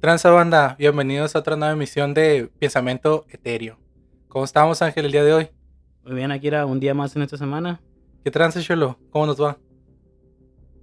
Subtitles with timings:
[0.00, 3.80] Transa banda, bienvenidos a otra nueva emisión de Pensamiento Etéreo.
[4.28, 5.48] ¿Cómo estamos, Ángel, el día de hoy?
[6.04, 7.80] Muy bien, aquí era un día más en esta semana.
[8.22, 8.96] ¿Qué tranza, Cholo?
[9.10, 9.58] ¿Cómo nos va?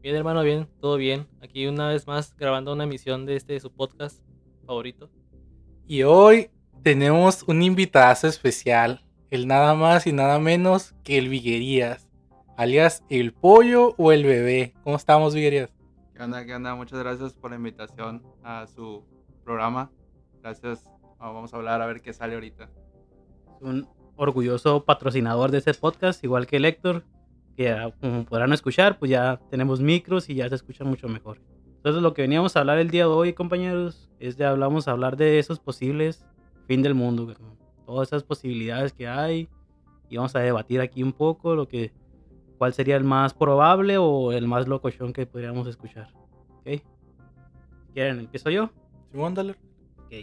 [0.01, 1.27] Bien, hermano, bien, todo bien.
[1.41, 4.19] Aquí una vez más grabando una emisión de este su podcast
[4.67, 5.09] favorito.
[5.87, 6.49] Y hoy
[6.83, 12.09] tenemos un invitado especial, el nada más y nada menos que el Viguerías,
[12.57, 14.73] alias el pollo o el bebé.
[14.83, 15.69] ¿Cómo estamos, Viguerías?
[16.15, 16.45] ¿Qué onda?
[16.45, 16.75] ¿Qué onda?
[16.75, 19.03] Muchas gracias por la invitación a su
[19.45, 19.89] programa.
[20.41, 20.83] Gracias.
[21.19, 22.69] Ah, Vamos a hablar a ver qué sale ahorita.
[23.61, 27.03] Un orgulloso patrocinador de este podcast, igual que el Héctor,
[27.55, 31.39] que ah, como podrán escuchar, pues ya tenemos micros y ya se escucha mucho mejor.
[31.77, 34.91] Entonces lo que veníamos a hablar el día de hoy, compañeros, es de hablamos a
[34.91, 36.25] hablar de esos posibles
[36.67, 37.31] fin del mundo,
[37.85, 39.47] todas esas posibilidades que hay
[40.09, 41.93] y vamos a debatir aquí un poco lo que
[42.57, 46.11] cuál sería el más probable o el más locochón que podríamos escuchar.
[46.59, 46.81] ¿Ok?
[47.93, 48.19] ¿Quieren?
[48.19, 48.71] ¿Empiezo yo?
[50.05, 50.13] Ok.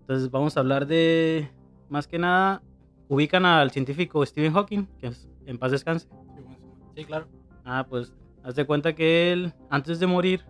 [0.00, 1.48] Entonces vamos a hablar de,
[1.88, 2.62] más que nada,
[3.08, 6.08] ubican al científico Stephen Hawking, que es, en paz descanse.
[6.96, 7.26] Sí, claro.
[7.64, 10.44] Ah, pues haz de cuenta que él, antes de morir,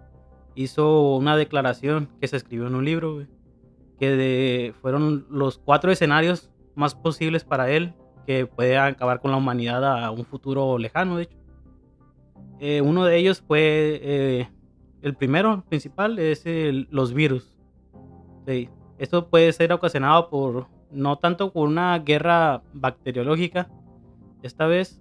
[0.55, 3.27] hizo una declaración que se escribió en un libro, güey,
[3.99, 7.95] que de- fueron los cuatro escenarios más posibles para él
[8.27, 11.37] que puede acabar con la humanidad a un futuro lejano, de hecho.
[12.61, 14.49] Eh, uno de ellos fue, eh,
[15.03, 17.57] el primero, principal, es el- los virus.
[18.99, 23.71] Esto puede ser ocasionado por, no tanto por una guerra bacteriológica,
[24.43, 25.01] esta vez,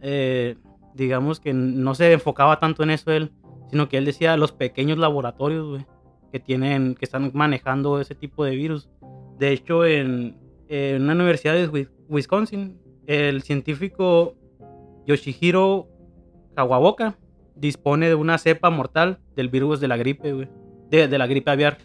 [0.00, 0.56] eh,
[0.94, 3.32] digamos que no se enfocaba tanto en eso él,
[3.70, 5.82] sino que él decía los pequeños laboratorios,
[6.30, 8.90] que tienen, que están manejando ese tipo de virus.
[9.38, 10.36] De hecho, en,
[10.68, 14.34] una universidad de Wi- Wisconsin, el científico
[15.06, 15.88] Yoshihiro
[16.54, 17.16] Kawaboka
[17.54, 20.48] dispone de una cepa mortal del virus de la gripe.
[20.90, 21.78] De, de la gripe aviar.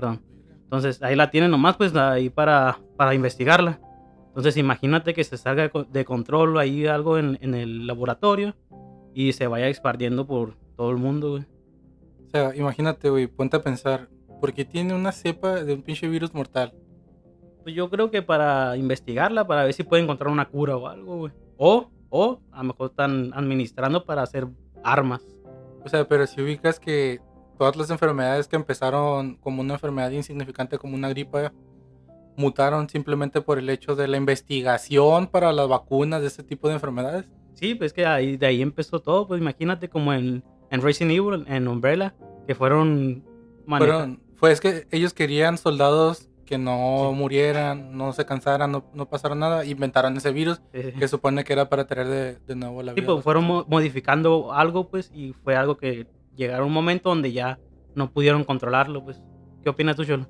[0.00, 0.22] Perdón.
[0.64, 3.80] Entonces ahí la tienen nomás, pues ahí para, para investigarla.
[4.28, 8.54] Entonces imagínate que se salga de, co- de control ahí algo en, en el laboratorio
[9.12, 11.42] y se vaya expandiendo por todo el mundo, güey.
[12.26, 14.08] O sea, imagínate, güey, ponte a pensar,
[14.40, 16.72] ¿por qué tiene una cepa de un pinche virus mortal?
[17.62, 21.16] Pues yo creo que para investigarla, para ver si puede encontrar una cura o algo,
[21.18, 21.32] güey.
[21.58, 24.46] O, o a lo mejor están administrando para hacer
[24.82, 25.20] armas.
[25.84, 27.20] O sea, pero si ubicas que
[27.60, 31.52] todas las enfermedades que empezaron como una enfermedad insignificante, como una gripa,
[32.34, 36.74] mutaron simplemente por el hecho de la investigación para las vacunas de ese tipo de
[36.74, 37.26] enfermedades.
[37.52, 39.28] Sí, pues que ahí, de ahí empezó todo.
[39.28, 42.14] Pues imagínate como en, en Resident Evil, en Umbrella,
[42.46, 43.22] que fueron...
[43.66, 47.16] Fueron, fue es que ellos querían soldados que no Sí.
[47.18, 51.52] murieran, no se cansaran, no, no pasara nada, inventaron ese virus eh, que supone que
[51.52, 53.12] era para traer de, de nuevo la Sí, vida.
[53.12, 56.06] pues fueron mo- modificando algo, pues, y fue algo que
[56.36, 57.58] llegaron a un momento donde ya
[57.94, 59.22] no pudieron controlarlo, pues.
[59.62, 60.26] ¿Qué opinas tú, Cholo?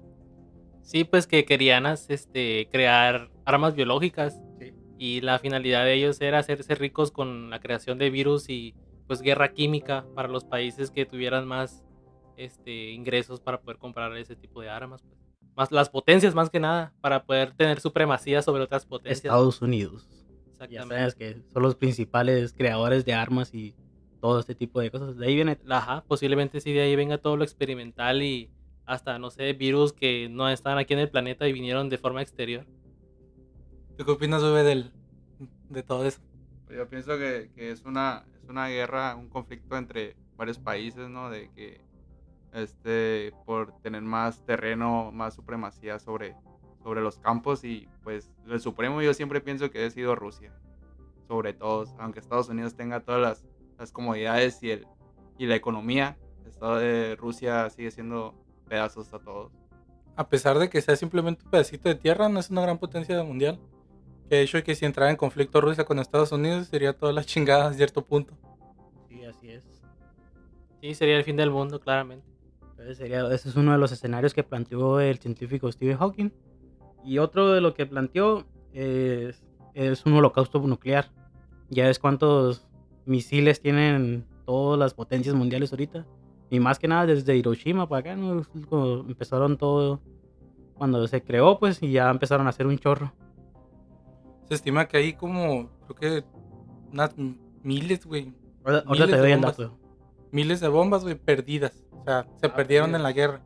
[0.83, 4.73] Sí, pues que querían este, crear armas biológicas Sí.
[4.99, 8.75] y la finalidad de ellos era hacerse ricos con la creación de virus y
[9.07, 11.85] pues guerra química para los países que tuvieran más
[12.37, 15.03] este, ingresos para poder comprar ese tipo de armas.
[15.03, 15.19] Pues.
[15.57, 19.25] Más las potencias más que nada, para poder tener supremacía sobre otras potencias.
[19.27, 20.09] Estados Unidos.
[20.11, 20.95] Ya Exactamente.
[20.97, 23.75] sabes que son los principales creadores de armas y
[24.21, 25.17] todo este tipo de cosas.
[25.17, 25.59] De ahí viene.
[25.69, 28.51] Ajá, posiblemente sí de ahí venga todo lo experimental y
[28.87, 32.23] hasta, no sé, virus que no están aquí en el planeta y vinieron de forma
[32.23, 32.67] exterior.
[33.97, 34.93] ¿Tú qué opinas, bebé, del,
[35.69, 36.21] de todo eso?
[36.67, 41.09] Pues yo pienso que, que es, una, es una guerra, un conflicto entre varios países,
[41.09, 41.31] ¿no?
[41.31, 41.81] De que
[42.53, 46.35] este, por tener más terreno, más supremacía sobre,
[46.83, 50.53] sobre los campos y pues el supremo yo siempre pienso que ha sido Rusia,
[51.29, 53.47] sobre todos, aunque Estados Unidos tenga todas las,
[53.81, 54.87] las comodidades y, el,
[55.39, 58.35] y la economía, el Estado de Rusia sigue siendo
[58.69, 59.53] pedazos a todos.
[60.17, 63.21] A pesar de que sea simplemente un pedacito de tierra, no es una gran potencia
[63.25, 63.59] mundial.
[64.29, 67.25] Que de hecho que si entrara en conflicto Rusia con Estados Unidos sería toda la
[67.25, 68.35] chingada a cierto punto.
[69.09, 69.65] Sí, así es.
[70.81, 72.27] Sí, sería el fin del mundo, claramente.
[72.71, 76.31] Entonces sería, ese es uno de los escenarios que planteó el científico Stephen Hawking.
[77.05, 79.43] Y otro de lo que planteó es,
[79.75, 81.11] es un holocausto nuclear.
[81.71, 82.70] Ya ves cuántos
[83.11, 86.07] misiles tienen todas las potencias mundiales ahorita.
[86.49, 88.43] Y más que nada desde Hiroshima para acá, ¿no?
[89.09, 90.01] Empezaron todo,
[90.75, 93.13] cuando se creó, pues, y ya empezaron a hacer un chorro.
[94.49, 96.25] Se estima que hay como, creo que
[96.93, 97.15] unas
[97.63, 98.33] miles, güey,
[98.65, 99.57] Miles te de doy el bombas.
[99.57, 99.79] dato.
[100.33, 101.85] miles de bombas, güey, perdidas.
[101.93, 103.43] O sea, se Ah, perdieron en la guerra.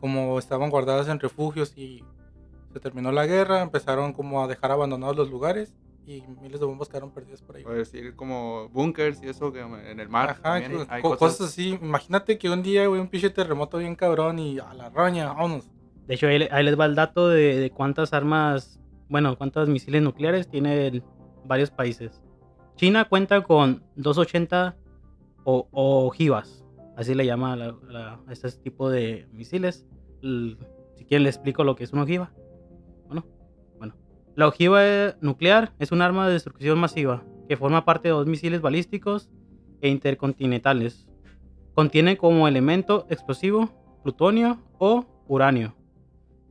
[0.00, 2.02] Como estaban guardadas en refugios y
[2.72, 5.74] se terminó la guerra, empezaron como a dejar abandonados los lugares
[6.06, 7.64] y miles de bombas quedaron perdidas por ahí.
[7.64, 10.30] O decir como bunkers y eso que en el mar.
[10.30, 11.78] Ajá, también hay co- cosas así.
[11.80, 15.70] Imagínate que un día, güey, un pinche terremoto bien cabrón y a la roña, vámonos.
[16.06, 19.68] De hecho, ahí, le- ahí les va el dato de, de cuántas armas, bueno, cuántos
[19.68, 21.04] misiles nucleares tiene el-
[21.44, 22.20] varios países.
[22.76, 24.76] China cuenta con 280
[25.44, 26.64] o, ojivas,
[26.96, 29.86] así le llama la- la- a este tipo de misiles.
[30.22, 32.32] Si quieren les explico lo que es una ojiva.
[34.40, 34.80] La ojiva
[35.20, 39.28] nuclear es un arma de destrucción masiva que forma parte de dos misiles balísticos
[39.82, 41.06] e intercontinentales.
[41.74, 43.68] Contiene como elemento explosivo
[44.02, 45.76] plutonio o uranio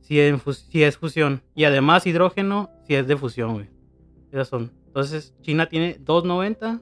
[0.02, 1.42] si, es fusión.
[1.56, 3.68] Y además hidrógeno si es de fusión.
[4.30, 4.70] Esas son.
[4.86, 6.80] Entonces, China tiene 290.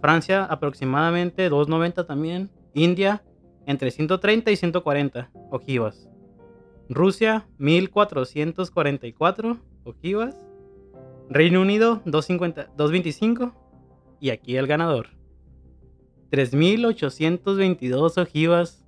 [0.00, 2.48] Francia aproximadamente 290 también.
[2.74, 3.24] India
[3.66, 6.08] entre 130 y 140 ojivas.
[6.88, 10.46] Rusia 1444 ojivas.
[11.28, 13.52] Reino Unido 250, 225.
[14.20, 15.08] Y aquí el ganador.
[16.30, 18.84] 3822 ojivas.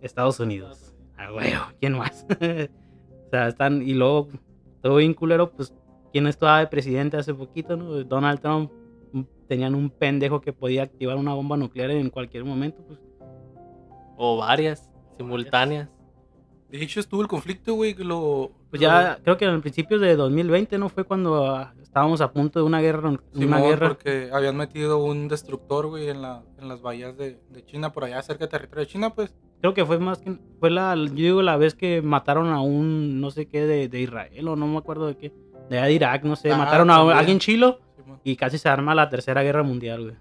[0.00, 0.94] Estados Unidos.
[1.16, 2.26] A huevo, ¿quién más?
[3.26, 3.82] o sea, están.
[3.82, 4.28] Y luego,
[4.82, 5.74] todo bien culero, pues,
[6.12, 8.04] ¿quién estaba de presidente hace poquito, no?
[8.04, 8.70] Donald Trump.
[9.12, 13.00] mm, Tenían un pendejo que podía activar una bomba nuclear en cualquier momento, pues.
[14.16, 15.88] O varias, simultáneas.
[16.70, 18.52] De hecho, estuvo el conflicto, güey, que lo...
[18.70, 20.88] Pues ya, creo que en principios de 2020, ¿no?
[20.88, 23.18] Fue cuando ah, estábamos a punto de una guerra.
[23.32, 23.88] Simón, una guerra.
[23.88, 28.04] porque habían metido un destructor, güey, en, la, en las bahías de, de China, por
[28.04, 29.34] allá cerca del territorio de China, pues.
[29.60, 30.38] Creo que fue más que.
[30.60, 30.94] Fue la.
[30.94, 33.20] Yo digo la vez que mataron a un.
[33.20, 35.32] No sé qué de, de Israel o no me acuerdo de qué.
[35.70, 36.50] De allá de Irak, no sé.
[36.50, 37.80] Ajá, mataron a alguien chilo.
[38.22, 40.16] Y casi se arma la tercera guerra mundial, güey.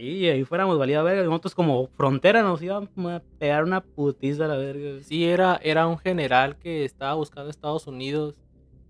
[0.00, 1.24] Ahí, ahí fuéramos valida verga.
[1.24, 5.02] Nosotros como frontera nos íbamos a pegar una putiza la verga.
[5.02, 8.34] Sí, era, era un general que estaba buscando Estados Unidos,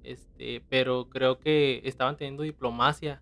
[0.05, 3.21] este, pero creo que estaban teniendo diplomacia.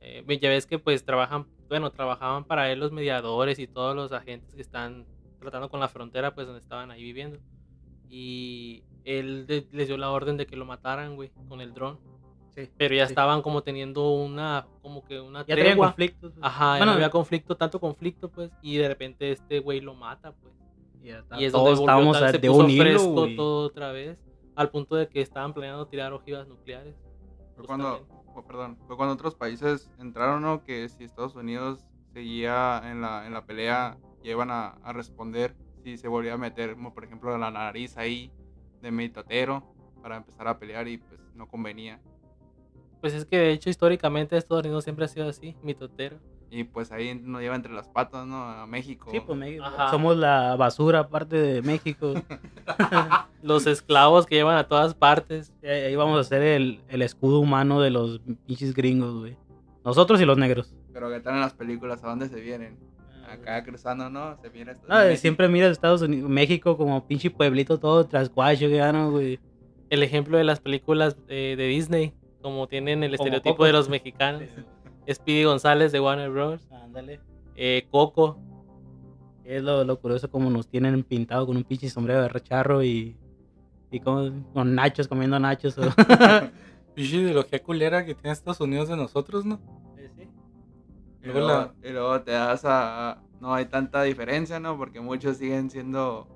[0.00, 4.10] Eh, ya ves que pues trabajan, bueno, trabajaban para él los mediadores y todos los
[4.12, 5.04] agentes que están
[5.38, 7.38] tratando con la frontera, pues donde estaban ahí viviendo.
[8.08, 11.98] Y él les dio la orden de que lo mataran, güey, con el dron.
[12.66, 12.70] Sí.
[12.76, 13.12] Pero ya sí.
[13.12, 15.86] estaban como teniendo una, como que una Ya tenían tregua.
[15.88, 16.32] conflictos.
[16.32, 16.44] pues.
[16.44, 19.94] Ajá, ya Bueno, no había conflicto, tanto conflicto, pues, y de repente este güey lo
[19.94, 20.52] mata, pues.
[21.02, 23.36] ya está- Y es donde todos volvió estábamos se de puso un hilo, fresco güey.
[23.36, 24.18] todo otra vez,
[24.56, 26.96] al punto de que estaban planeando tirar ojivas nucleares.
[27.56, 30.64] Fue cuando, oh, perdón, fue cuando otros países entraron, ¿no?
[30.64, 35.54] Que si Estados Unidos seguía en la, en la pelea, ya iban a, a responder
[35.84, 38.32] si se volvía a meter, como por ejemplo, la nariz ahí
[38.82, 39.62] de meditatero
[40.02, 42.00] para empezar a pelear y pues no convenía.
[43.00, 46.18] Pues es que de hecho históricamente Estados Unidos siempre ha sido así, mitotero.
[46.50, 48.42] Y pues ahí nos lleva entre las patas, ¿no?
[48.42, 49.10] A México.
[49.10, 49.64] Sí, pues México.
[49.64, 49.90] Ajá.
[49.90, 52.14] Somos la basura aparte de México.
[53.42, 55.52] Los esclavos que llevan a todas partes.
[55.62, 59.36] Y ahí vamos a ser el, el escudo humano de los pinches gringos, güey.
[59.84, 60.74] Nosotros y los negros.
[60.92, 62.78] Pero que tal en las películas, ¿a dónde se vienen?
[63.30, 64.36] Acá cruzando, ¿no?
[64.40, 65.20] Se viene Estados No, México.
[65.20, 69.38] siempre miras Estados Unidos, México como pinche pueblito todo trasguacho, que ya no, güey.
[69.90, 73.64] El ejemplo de las películas eh, de Disney, como tienen el Como estereotipo Coco.
[73.64, 74.42] de los mexicanos.
[75.10, 76.68] Speedy González de Warner Bros.
[76.70, 77.20] Ándale.
[77.56, 78.38] eh, Coco.
[79.44, 83.16] Es lo, lo curioso como nos tienen pintado con un pinche sombrero de recharro y,
[83.90, 85.78] y con, con nachos, comiendo nachos.
[85.78, 85.82] o-
[86.94, 89.58] Pinche ideología culera que tiene Estados Unidos de nosotros, ¿no?
[91.22, 91.48] Y Luego luego,
[91.82, 94.76] la- y luego te das a, a- No hay tanta diferencia, ¿no?
[94.76, 96.28] Porque muchos siguen siendo...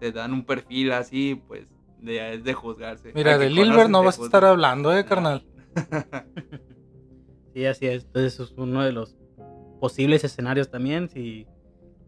[0.00, 1.66] Se dan un perfil así, pues...
[2.02, 3.12] De, es de juzgarse.
[3.14, 5.44] Mira, de Lilbert no vas a estar hablando, eh, carnal.
[7.54, 8.04] Sí, así es.
[8.04, 9.14] Entonces es uno de los
[9.78, 11.08] posibles escenarios también.
[11.08, 11.46] Si,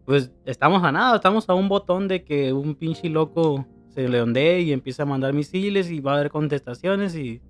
[0.05, 4.21] pues estamos a nada, estamos a un botón de que un pinche loco se le
[4.21, 7.41] ondee y empiece a mandar misiles y va a haber contestaciones y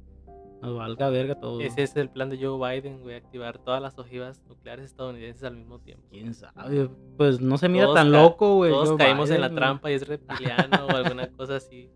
[0.65, 1.61] nos valga verga todo.
[1.61, 5.55] Ese es el plan de Joe Biden, güey, activar todas las ojivas nucleares estadounidenses al
[5.55, 6.05] mismo tiempo.
[6.11, 6.89] ¿Quién sabe?
[7.17, 8.71] Pues no se mira Todos tan loco, güey.
[8.71, 9.55] Todos Joe caímos en la güey.
[9.57, 11.89] trampa y es reptiliano o alguna cosa así.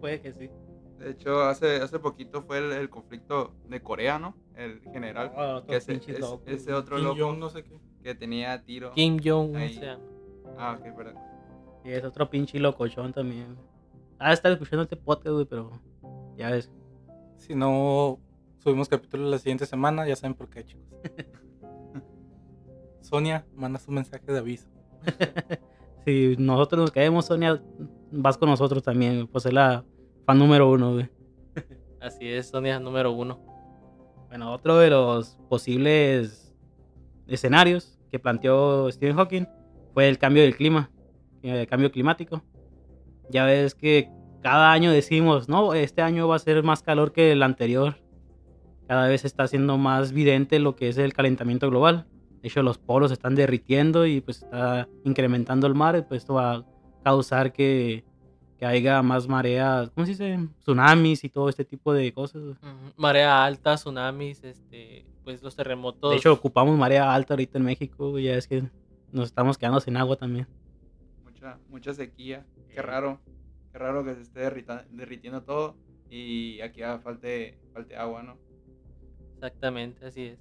[0.00, 0.50] Puede que sí.
[0.98, 4.36] De hecho, hace, hace poquito fue el, el conflicto de Corea, ¿no?
[4.54, 5.32] El general.
[5.34, 7.78] Ah, otro que ese, es- loco, ese otro Kim loco Jong, no sé qué.
[8.02, 8.92] que tenía tiro.
[8.92, 9.72] Kim Jong-un Ahí.
[9.74, 10.02] se llama.
[10.58, 11.14] Ah, ok, perdón.
[11.84, 13.56] Y es otro pinche locochón también.
[14.18, 15.70] Ah, estar escuchando este podcast, güey, pero
[16.36, 16.70] ya ves.
[17.40, 18.20] Si no
[18.58, 20.84] subimos capítulo la siguiente semana, ya saben por qué, chicos.
[23.00, 24.68] Sonia, manda su mensaje de aviso.
[26.06, 27.62] Si nosotros nos caemos, Sonia,
[28.10, 29.84] vas con nosotros también, pues es la
[30.24, 31.10] fan número uno, güey.
[32.00, 33.38] Así es, Sonia número uno.
[34.28, 36.56] Bueno, otro de los posibles
[37.26, 39.46] escenarios que planteó Stephen Hawking
[39.92, 40.90] fue el cambio del clima,
[41.42, 42.42] el cambio climático.
[43.28, 44.10] Ya ves que
[44.42, 47.96] cada año decimos, no, este año va a ser más calor que el anterior.
[48.88, 52.06] Cada vez está siendo más evidente lo que es el calentamiento global.
[52.42, 56.06] De hecho, los polos están derritiendo y pues está incrementando el mar.
[56.08, 56.64] Pues esto va a
[57.04, 58.04] causar que,
[58.58, 60.38] que haya más mareas, ¿cómo se dice?
[60.60, 62.42] Tsunamis y todo este tipo de cosas.
[62.42, 66.10] Ujú, Marea alta, tsunamis, este, pues los terremotos.
[66.10, 68.18] De hecho, ocupamos marea alta ahorita en México.
[68.18, 68.64] Ya es que
[69.12, 70.48] nos estamos quedando sin agua también.
[71.24, 72.44] Mucha, mucha sequía.
[72.74, 73.20] Qué raro.
[73.72, 75.76] Qué raro que se esté derrita- derritiendo todo
[76.08, 78.36] y aquí ah, falte, falte agua, ¿no?
[79.34, 80.38] Exactamente, así es.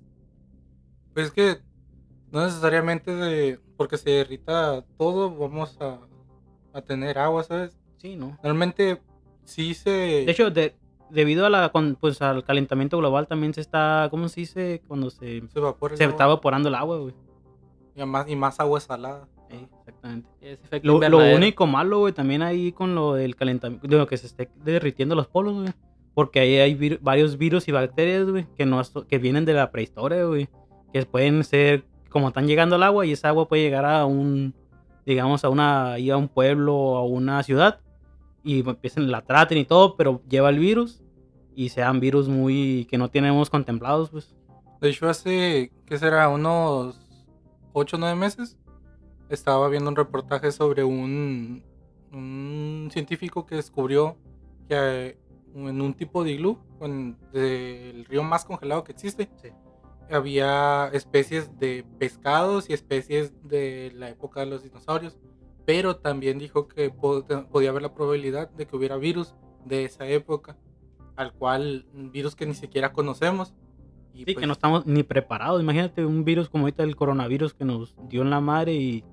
[1.14, 1.58] Pues es que
[2.32, 6.00] no necesariamente de, porque se derrita todo vamos a,
[6.74, 7.78] a tener agua, ¿sabes?
[7.98, 8.38] Sí, ¿no?
[8.44, 9.02] Realmente
[9.46, 9.90] sí se...
[9.92, 10.76] De hecho, de-
[11.10, 14.82] debido a la, con- pues, al calentamiento global también se está, ¿cómo se dice?
[14.88, 16.12] Cuando se, se evapora el se agua.
[16.14, 17.16] está evaporando el agua, güey.
[17.96, 19.28] y más, y más agua salada.
[20.00, 20.30] Exactamente.
[20.42, 24.08] Es efecto Lo, lo único malo, güey, también ahí con lo del calentamiento, de lo
[24.08, 25.70] que se esté derritiendo los polos, güey.
[26.14, 29.72] Porque ahí hay vir- varios virus y bacterias, güey, que, no, que vienen de la
[29.72, 30.50] prehistoria, güey.
[30.94, 34.54] Que pueden ser, como están llegando al agua, y esa agua puede llegar a un,
[35.06, 37.80] digamos, a una, a un pueblo o a una ciudad.
[38.44, 41.02] Y empiecen, la traten y todo, pero lleva el virus.
[41.56, 44.36] Y sean virus muy, que no tenemos contemplados, pues.
[44.82, 46.30] De hecho, hace, ¿qué será?
[46.30, 46.98] Unos
[47.74, 48.58] 8 o 9 meses
[49.30, 51.64] estaba viendo un reportaje sobre un,
[52.12, 54.18] un científico que descubrió
[54.68, 55.18] que
[55.56, 59.50] en un tipo de iglú, en- del río más congelado que existe, Sí.
[60.12, 65.18] había especies de pescados y especies de la época de los dinosaurios.
[65.66, 70.08] Pero también dijo que po- podía haber la probabilidad de que hubiera virus de esa
[70.08, 70.58] época,
[71.16, 73.54] al cual virus que ni siquiera conocemos.
[74.14, 75.62] Y Sí, pues, que no estamos ni preparados.
[75.62, 79.04] Imagínate un virus como ahorita el coronavirus que nos dio en la madre y,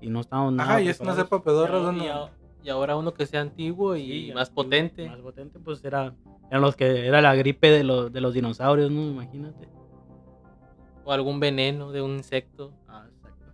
[0.00, 0.70] y no estamos nada.
[0.72, 1.94] Ajá, y es una cepa pedorra.
[1.96, 2.30] Y, a-
[2.62, 5.08] y ahora uno que sea antiguo y Sí, más antiguo, potente.
[5.08, 6.14] Más potente, pues era,
[6.50, 9.02] eran los que era la gripe de los, de los dinosaurios, ¿no?
[9.02, 9.68] Imagínate.
[11.04, 12.72] O algún veneno de un insecto.
[12.86, 13.46] Ah, exacto.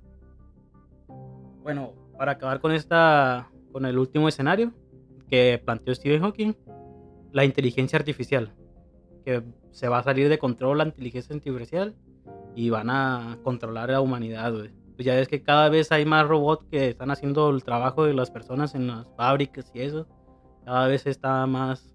[1.63, 4.73] Bueno, para acabar con esta, con el último escenario
[5.29, 6.55] que planteó Stephen Hawking,
[7.33, 8.53] la inteligencia artificial,
[9.25, 11.95] que se va a salir de control la inteligencia artificial
[12.55, 14.71] y van a controlar a la humanidad, güey.
[14.97, 18.15] Pues ya ves que cada vez hay más robots que están haciendo el trabajo de
[18.15, 20.07] las personas en las fábricas y eso.
[20.65, 21.95] Cada vez está más,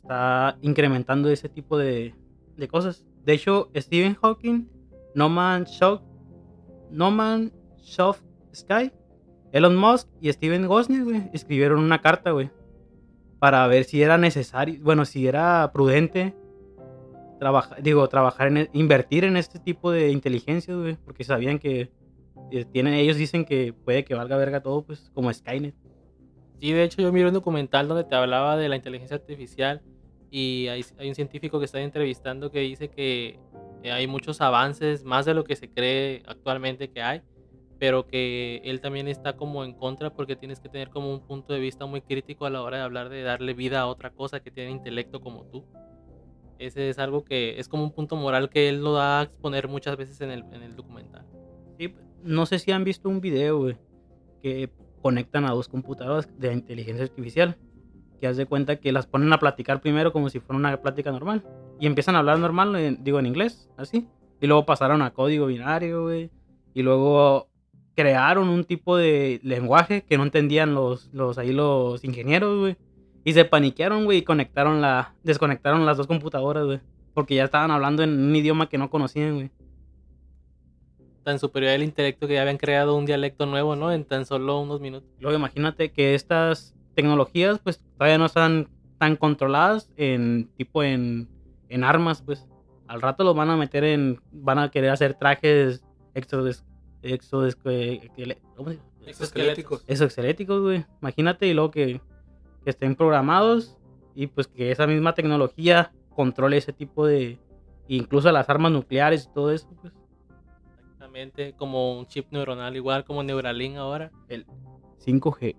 [0.00, 2.14] está incrementando ese tipo de,
[2.56, 3.04] de cosas.
[3.24, 4.68] De hecho, Stephen Hawking,
[5.16, 6.00] No Man Shock,
[6.90, 7.10] No
[8.54, 8.92] Sky,
[9.52, 12.50] Elon Musk y Steven Gosnell, güey, escribieron una carta, güey,
[13.40, 16.34] para ver si era necesario, bueno, si era prudente
[17.38, 21.90] trabajar, digo, trabajar en, e- invertir en este tipo de inteligencia, porque sabían que
[22.50, 25.74] eh, tienen, ellos dicen que puede que valga verga todo, pues, como Skynet.
[26.60, 29.80] Sí, de hecho yo miré un documental donde te hablaba de la inteligencia artificial
[30.30, 33.38] y hay, hay un científico que está entrevistando que dice que
[33.82, 37.22] eh, hay muchos avances, más de lo que se cree actualmente que hay,
[37.78, 41.52] pero que él también está como en contra porque tienes que tener como un punto
[41.52, 44.40] de vista muy crítico a la hora de hablar de darle vida a otra cosa
[44.40, 45.64] que tiene intelecto como tú.
[46.58, 49.68] Ese es algo que es como un punto moral que él lo da a exponer
[49.68, 51.24] muchas veces en el, en el documental.
[51.78, 53.68] Sí, no sé si han visto un video,
[54.42, 57.56] que conectan a dos computadoras de inteligencia artificial.
[58.20, 61.12] Que haz de cuenta que las ponen a platicar primero como si fuera una plática
[61.12, 61.44] normal.
[61.78, 64.08] Y empiezan a hablar normal, en- digo en inglés, así.
[64.40, 66.10] Y luego pasaron a código binario.
[66.12, 67.48] Y luego
[67.94, 72.74] crearon un tipo de lenguaje que no entendían los, los ahí los ingenieros.
[73.24, 76.80] Y se paniquearon, güey, y conectaron la, desconectaron las dos computadoras, güey.
[77.14, 79.50] Porque ya estaban hablando en un idioma que no conocían, güey.
[81.24, 83.92] Tan superior el intelecto que ya habían creado un dialecto nuevo, ¿no?
[83.92, 85.08] En tan solo unos minutos.
[85.20, 91.28] Luego imagínate que estas tecnologías pues todavía no están tan controladas en tipo en,
[91.68, 92.46] en armas, pues
[92.88, 95.84] al rato los van a meter en, van a querer hacer trajes
[96.14, 96.64] exodes,
[97.02, 97.56] exodes.
[99.06, 99.84] Exoesqueléticos.
[99.86, 100.84] exoesqueléticos, güey.
[101.00, 102.00] Imagínate y luego que,
[102.68, 103.78] que estén programados
[104.14, 107.38] y pues que esa misma tecnología controle ese tipo de,
[107.86, 109.94] incluso las armas nucleares y todo eso, pues.
[110.82, 114.10] Exactamente, como un chip neuronal, igual como Neuralink ahora.
[114.28, 114.44] El
[115.02, 115.56] 5G.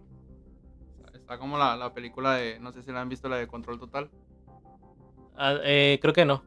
[1.16, 3.80] Está como la, la película de, no sé si la han visto, la de Control
[3.80, 4.12] Total.
[5.36, 6.44] Ah, eh, creo que no.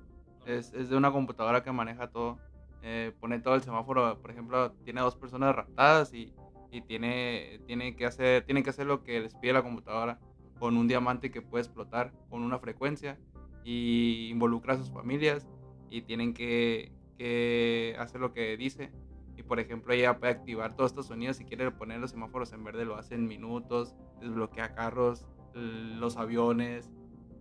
[0.47, 2.38] Es, es de una computadora que maneja todo.
[2.85, 6.33] Eh, pone todo el semáforo, por ejemplo, tiene dos personas raptadas y,
[6.71, 10.21] y tiene, tiene, que hacer, tiene que hacer lo que les pide la computadora
[10.62, 13.19] con un diamante que puede explotar con una frecuencia
[13.64, 15.49] y involucra a sus familias
[15.90, 18.92] y tienen que, que hacer lo que dice
[19.37, 21.38] Y por ejemplo, ella puede activar todos estos sonidos.
[21.38, 23.97] Si quiere poner los semáforos en verde, lo hace en minutos.
[24.21, 26.92] Desbloquea carros, los aviones,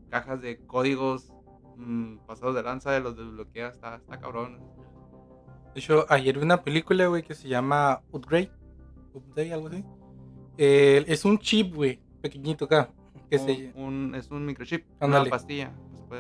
[0.10, 1.32] cajas de códigos
[1.78, 3.68] mm, pasados de lanza, los desbloquea.
[3.68, 4.60] Está, está cabrón.
[5.76, 8.52] De hecho, ayer vi una película, güey, que se llama Upgrade.
[9.14, 9.86] Upgrade, algo así.
[10.58, 12.92] Eh, es un chip, güey, pequeñito acá.
[13.32, 15.24] Que, se, Un- un- es un microchip, Ándale.
[15.24, 15.72] una pastilla.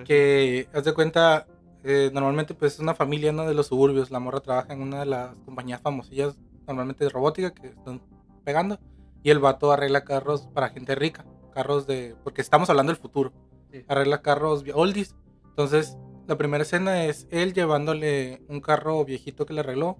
[0.06, 1.46] que haz de cuenta,
[1.84, 3.46] eh, normalmente pues es una familia, ¿no?
[3.46, 4.10] De los suburbios.
[4.10, 8.02] La morra trabaja en una de las compañías famosillas, normalmente de robótica, que están
[8.46, 8.80] pegando.
[9.24, 11.26] Y el vato arregla carros para gente rica.
[11.54, 12.16] Carros de...
[12.24, 13.34] Porque estamos hablando del futuro.
[13.72, 13.84] Sí.
[13.90, 15.14] Arregla carros oldies.
[15.50, 19.98] Entonces, la primera escena es él llevándole un carro viejito que le arregló,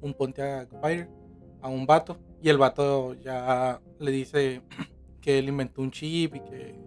[0.00, 1.08] un Pontiac Fire,
[1.60, 2.18] a un vato.
[2.40, 4.62] Y el vato ya le dice
[5.26, 6.78] que él inventó un chip y que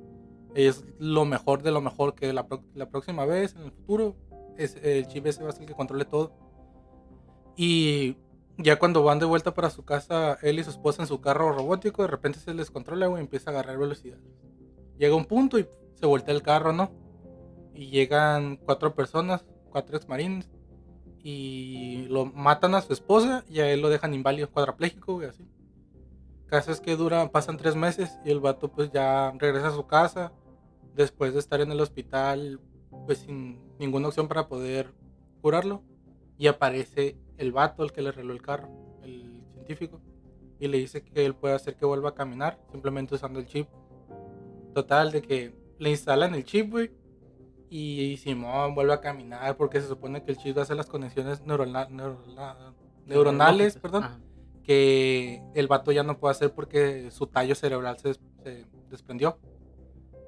[0.55, 2.48] es lo mejor de lo mejor que la,
[2.89, 4.15] próxima vez, en el futuro,
[4.58, 6.31] es, el chip ese va a ser el que controle todo.
[7.58, 8.15] Y
[8.58, 11.51] ya cuando van de vuelta para su casa, él y su esposa en su carro
[11.51, 14.19] robótico, de repente se les controla, y empieza a agarrar velocidad.
[14.98, 16.91] Llega un punto y se voltea el carro, ¿no?
[17.75, 20.50] Y llegan cuatro personas, cuatro exmarines,
[21.22, 25.46] y lo matan a su esposa y a él lo dejan inválido, cuadrapléjico, güey, así.
[26.50, 29.86] Caso es que dura, pasan tres meses y el vato pues ya regresa a su
[29.86, 30.32] casa
[30.96, 32.60] después de estar en el hospital
[33.06, 34.94] pues sin ninguna opción para poder
[35.41, 35.84] curarlo
[36.38, 38.68] y aparece el vato, el que le arregló el carro,
[39.03, 40.01] el científico,
[40.60, 43.68] y le dice que él puede hacer que vuelva a caminar simplemente usando el chip.
[44.74, 46.91] Total, de que le instalan el chip, güey,
[47.70, 51.88] y Simón vuelve a caminar porque se supone que el chip hace las conexiones neurona-
[51.89, 52.74] neurona-
[53.06, 54.20] neuronales, perdón Ajá.
[54.69, 59.39] Que el vato ya no puede hacer porque su tallo cerebral se, se desprendió.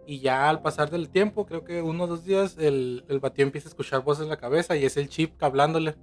[0.07, 3.43] Y ya al pasar del tiempo, creo que uno o dos días, el, el vato
[3.43, 5.95] empieza a escuchar voces en la cabeza y es el chip hablándole.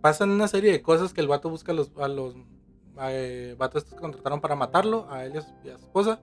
[0.00, 2.34] Pasan una serie de cosas que el vato busca a los, a los
[3.00, 6.20] eh, vatos que contrataron para matarlo, a él y a su, y a su esposa.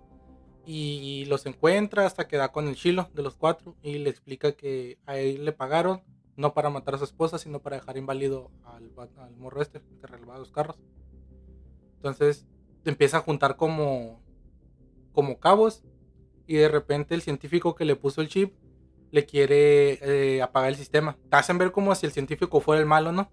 [0.65, 4.51] Y los encuentra hasta que da con el chilo de los cuatro y le explica
[4.51, 6.01] que a él le pagaron
[6.35, 10.03] no para matar a su esposa, sino para dejar inválido al, al morro este que
[10.03, 10.77] arreglaba los carros.
[11.97, 12.45] Entonces
[12.85, 14.21] empieza a juntar como,
[15.11, 15.83] como cabos
[16.45, 18.53] y de repente el científico que le puso el chip
[19.11, 21.17] le quiere eh, apagar el sistema.
[21.29, 23.29] Te hacen ver como si el científico fuera el malo, ¿no?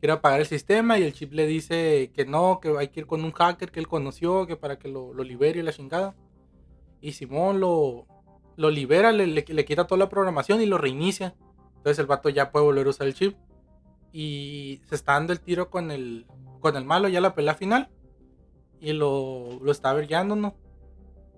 [0.00, 3.06] Quiere apagar el sistema y el chip le dice que no, que hay que ir
[3.06, 6.16] con un hacker que él conoció, que para que lo, libere la chingada.
[7.00, 8.06] Y Simón lo,
[8.56, 11.34] lo libera, le, le- le quita toda la programación y lo reinicia.
[11.76, 13.36] Entonces el vato ya puede volver a usar el chip.
[14.12, 16.26] Y se está dando el tiro con el,
[16.60, 17.90] con el malo, ya la pelea final.
[18.80, 19.92] Y lo, lo está
[20.24, 20.54] ¿no?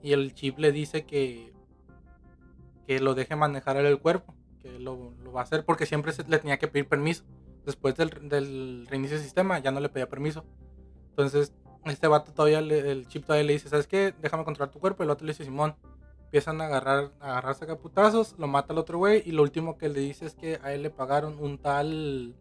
[0.02, 1.52] Y el chip le dice que,
[2.86, 4.34] que lo deje manejar el cuerpo.
[4.60, 7.24] Que lo, lo va a hacer porque siempre se, le tenía que pedir permiso.
[7.64, 10.44] Después del, del reinicio del sistema ya no le pedía permiso.
[11.10, 11.52] Entonces
[11.84, 14.14] este vato todavía, le- el chip todavía le dice, ¿sabes qué?
[14.20, 15.02] Déjame controlar tu cuerpo.
[15.02, 15.74] El otro le dice, Simón.
[16.24, 19.22] Empiezan a agarrar, a agarrarse a putazos, lo mata el otro güey.
[19.26, 22.34] Y lo último que le dice es que a él le pagaron un tal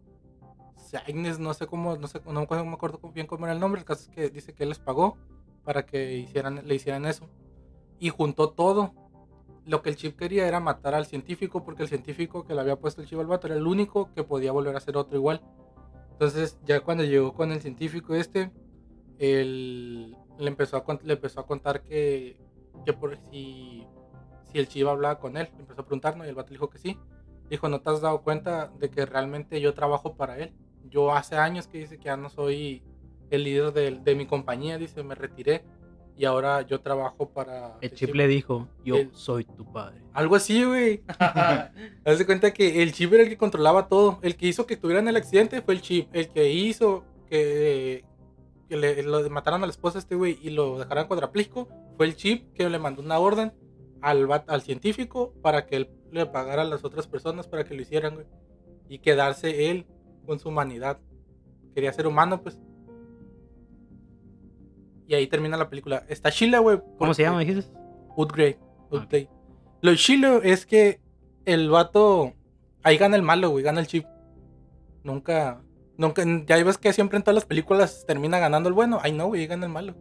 [0.98, 3.80] Agnes, no sé cómo, no sé, no me acuerdo, bien cómo era el nombre.
[3.80, 5.16] El caso es que dice que él les pagó
[5.64, 7.28] para que hicieran, le hicieran eso.
[7.98, 8.94] Y juntó todo.
[9.64, 12.76] Lo que el chip quería era matar al científico, porque el científico que le había
[12.76, 15.40] puesto el chip al vato era el único que podía volver a ser otro igual.
[16.10, 18.50] Entonces, ya cuando llegó con el científico este,
[19.18, 22.40] él le empezó a, le empezó a contar que,
[22.84, 23.86] que por si,
[24.50, 25.48] si el chip hablaba con él.
[25.58, 26.24] Empezó a preguntar, ¿no?
[26.24, 26.98] Y el vato dijo que sí.
[27.48, 30.52] Dijo, ¿no te has dado cuenta de que realmente yo trabajo para él?
[30.92, 32.82] Yo hace años que dice que ya no soy
[33.30, 35.64] el líder de, de mi compañía, dice, me retiré.
[36.14, 37.78] Y ahora yo trabajo para...
[37.80, 40.02] El chip le dijo, yo El- soy tu padre.
[40.12, 41.02] Algo así, güey.
[42.04, 44.18] Haz de cuenta que el chip era el que controlaba todo.
[44.22, 46.08] El que hizo que tuvieran el accidente fue el chip.
[46.14, 48.04] El que hizo que,
[48.68, 52.04] que le, lo mataran a la esposa a este güey y lo dejaran cuadrapléjico fue
[52.06, 53.54] el chip que le mandó una orden
[54.02, 57.80] al, al científico para que él le pagara a las otras personas para que lo
[57.80, 58.26] hicieran, güey.
[58.90, 59.86] Y quedarse él
[60.26, 60.98] con su humanidad.
[61.74, 62.58] Quería ser humano, pues.
[65.06, 66.04] Y ahí termina la película.
[66.08, 66.80] Está chila, güey.
[66.98, 67.70] ¿Cómo se llama, dijiste?
[68.16, 68.58] Upgrade.
[68.92, 69.06] Ah.
[69.80, 71.00] Lo chilo es que
[71.44, 72.34] el vato.
[72.82, 73.64] Ahí gana el malo, güey.
[73.64, 74.06] Gana el chip.
[75.02, 75.62] Nunca.
[75.96, 76.22] Nunca.
[76.46, 79.00] Ya ves que siempre en todas las películas termina ganando el bueno.
[79.02, 79.46] Ay, no, güey.
[79.46, 79.94] Gana el malo.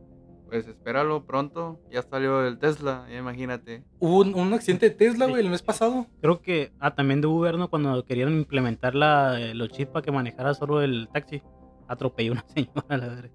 [0.51, 1.79] Pues espéralo pronto.
[1.89, 3.85] Ya salió el Tesla, ya imagínate.
[3.99, 6.07] Hubo un, un accidente de Tesla, güey, el mes pasado.
[6.19, 7.69] Creo que, ah, también de Uber, ¿no?
[7.69, 11.41] Cuando querían implementar la, eh, los chips para que manejara solo el taxi,
[11.87, 13.29] atropelló una señora, la verdad.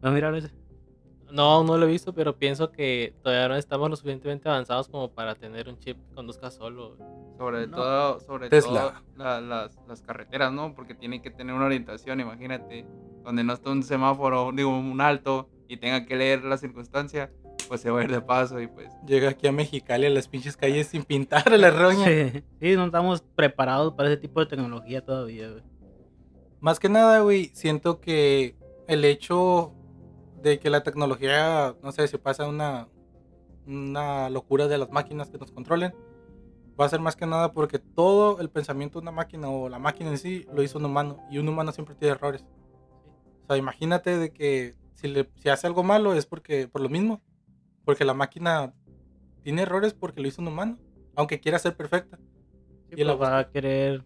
[0.00, 0.50] ¿Vas a mirar ese?
[1.32, 5.10] No, no lo he visto, pero pienso que todavía no estamos lo suficientemente avanzados como
[5.10, 6.96] para tener un chip que conduzca solo.
[7.38, 7.76] Sobre No.
[7.76, 9.02] todo, sobre Tesla.
[9.16, 10.74] todo la- las, las carreteras, ¿no?
[10.76, 12.86] Porque tienen que tener una orientación, imagínate,
[13.24, 17.32] donde no está un semáforo, digo, un alto y tenga que leer la circunstancia,
[17.66, 20.28] pues se va a ir de paso y pues Llega aquí a Mexicali a las
[20.28, 22.04] pinches calles sin pintar a la roña.
[22.06, 25.62] Sí, sí, no estamos preparados para ese tipo de tecnología todavía, güey.
[26.60, 28.54] Más que nada, güey, siento que
[28.86, 29.72] el hecho
[30.42, 32.88] de que la tecnología, no sé, se pasa una,
[33.66, 35.94] una locura de las máquinas que nos controlen,
[36.78, 39.78] va a ser más que nada porque todo el pensamiento de una máquina o la
[39.78, 42.44] máquina en sí lo hizo un humano y un humano siempre tiene errores.
[43.44, 46.88] O sea, imagínate de que si, le, si hace algo malo es porque por lo
[46.88, 47.22] mismo,
[47.84, 48.74] porque la máquina
[49.42, 50.78] tiene errores porque lo hizo un humano,
[51.16, 52.18] aunque quiera ser perfecta.
[52.90, 54.04] Sí, Y la va a querer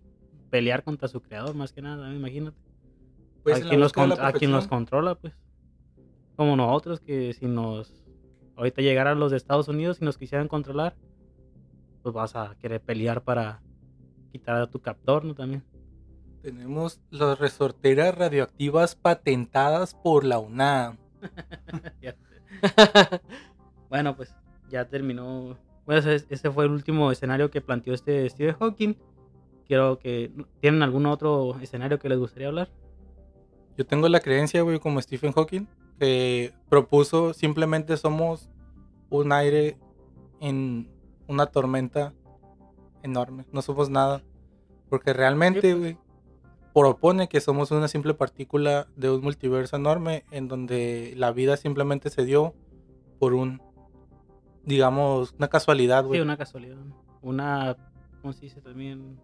[0.50, 2.56] pelear contra su creador, más que nada, imagínate.
[3.42, 5.34] Pues a, quien los con- a quien los controla, pues.
[6.36, 7.92] Como nosotros, que si nos.
[8.56, 10.96] Ahorita llegaran los de Estados Unidos y nos quisieran controlar,
[12.02, 13.62] pues vas a querer pelear para
[14.32, 15.34] quitar a tu captor, ¿no?
[15.34, 15.62] También.
[16.46, 20.96] Tenemos las resorteras radioactivas patentadas por la UNAM.
[23.90, 24.32] Bueno, pues
[24.68, 25.58] ya terminó.
[25.86, 28.94] Bueno, ese, fue el último escenario que planteó este Stephen Hawking.
[29.66, 30.30] Quiero que.
[30.60, 32.70] ¿Tienen algún otro escenario que les gustaría hablar?
[33.76, 35.66] Yo tengo la creencia, güey, como Stephen Hawking,
[35.98, 38.48] que propuso simplemente somos
[39.10, 39.78] un aire
[40.40, 40.88] en
[41.26, 42.14] una tormenta
[43.02, 43.46] enorme.
[43.50, 44.22] No somos nada.
[44.88, 45.78] Porque realmente, Sí, pues.
[45.80, 46.05] güey,
[46.80, 52.10] propone que somos una simple partícula de un multiverso enorme en donde la vida simplemente
[52.10, 52.54] se dio
[53.18, 53.62] por un,
[54.62, 56.20] digamos, una casualidad, güey.
[56.20, 56.76] Sí, una casualidad.
[57.22, 57.78] Una.
[58.20, 59.18] ¿Cómo se dice también?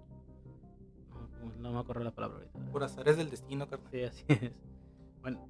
[1.43, 2.73] No, no me acuerdo la palabra ahorita.
[2.73, 3.91] Por azares del destino, carnal.
[3.91, 4.53] Sí, así es.
[5.21, 5.47] Bueno,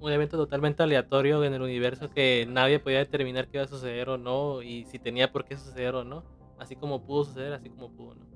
[0.00, 4.08] Un evento totalmente aleatorio en el universo que nadie podía determinar qué iba a suceder
[4.08, 6.24] o no, y si tenía por qué suceder o no.
[6.58, 8.33] Así como pudo suceder, así como pudo, ¿no?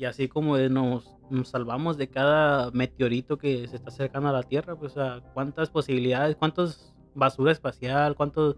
[0.00, 4.74] Y así como nos, salvamos de cada meteorito que se está acercando a la Tierra,
[4.74, 8.56] pues, sea, cuántas posibilidades, cuántos basura espacial, cuántos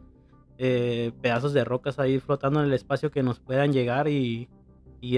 [0.58, 4.48] eh, pedazos de rocas ahí flotando en el espacio que nos puedan llegar y,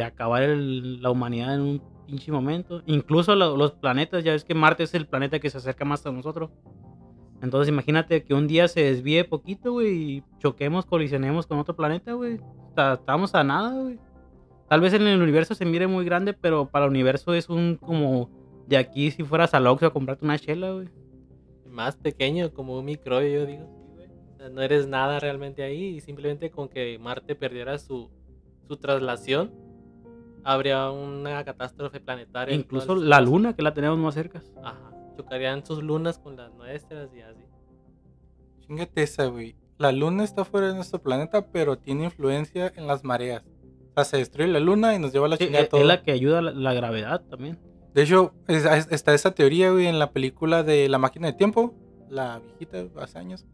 [0.02, 2.82] acabar la humanidad en un pinche momento.
[2.86, 6.06] Incluso lo- los planetas, ya ves que Marte es el planeta que se acerca más
[6.06, 6.48] a nosotros.
[7.42, 12.14] Entonces imagínate que un día se desvíe poquito, güey, y choquemos, colisionemos con otro planeta,
[12.14, 12.40] güey.
[12.74, 13.98] Estamos a nada, güey.
[14.74, 17.76] Tal vez en el universo se mire muy grande, pero para el universo es un
[17.76, 18.28] como
[18.66, 20.88] de aquí si fueras al Oxxo a comprarte una chela, güey.
[21.64, 23.66] Más pequeño, como un microbio, yo digo.
[24.32, 28.10] O sea, no eres nada realmente ahí, y simplemente con que Marte perdiera su,
[28.66, 29.52] su traslación,
[30.42, 32.56] habría una catástrofe planetaria.
[32.56, 34.42] Incluso la las- luna que la tenemos más cerca.
[34.60, 34.90] Ajá.
[35.16, 37.44] Chocarían sus lunas con las nuestras y así.
[38.58, 39.54] Chingate esa, güey.
[39.78, 43.44] La luna está fuera de nuestro planeta, pero tiene influencia en las mareas.
[43.96, 45.80] O sea, se destruye la luna y nos lleva a la Sí, chingada es, todo.
[45.80, 47.58] es la que ayuda a la, la gravedad también.
[47.94, 51.34] De hecho, es- es- está esa teoría, güey, en la película de La máquina de
[51.34, 51.74] tiempo,
[52.10, 53.46] la viejita, hace años,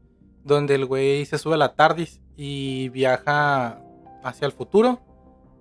[0.44, 3.82] donde el güey se sube a la TARDIS y viaja
[4.24, 5.00] hacia el futuro,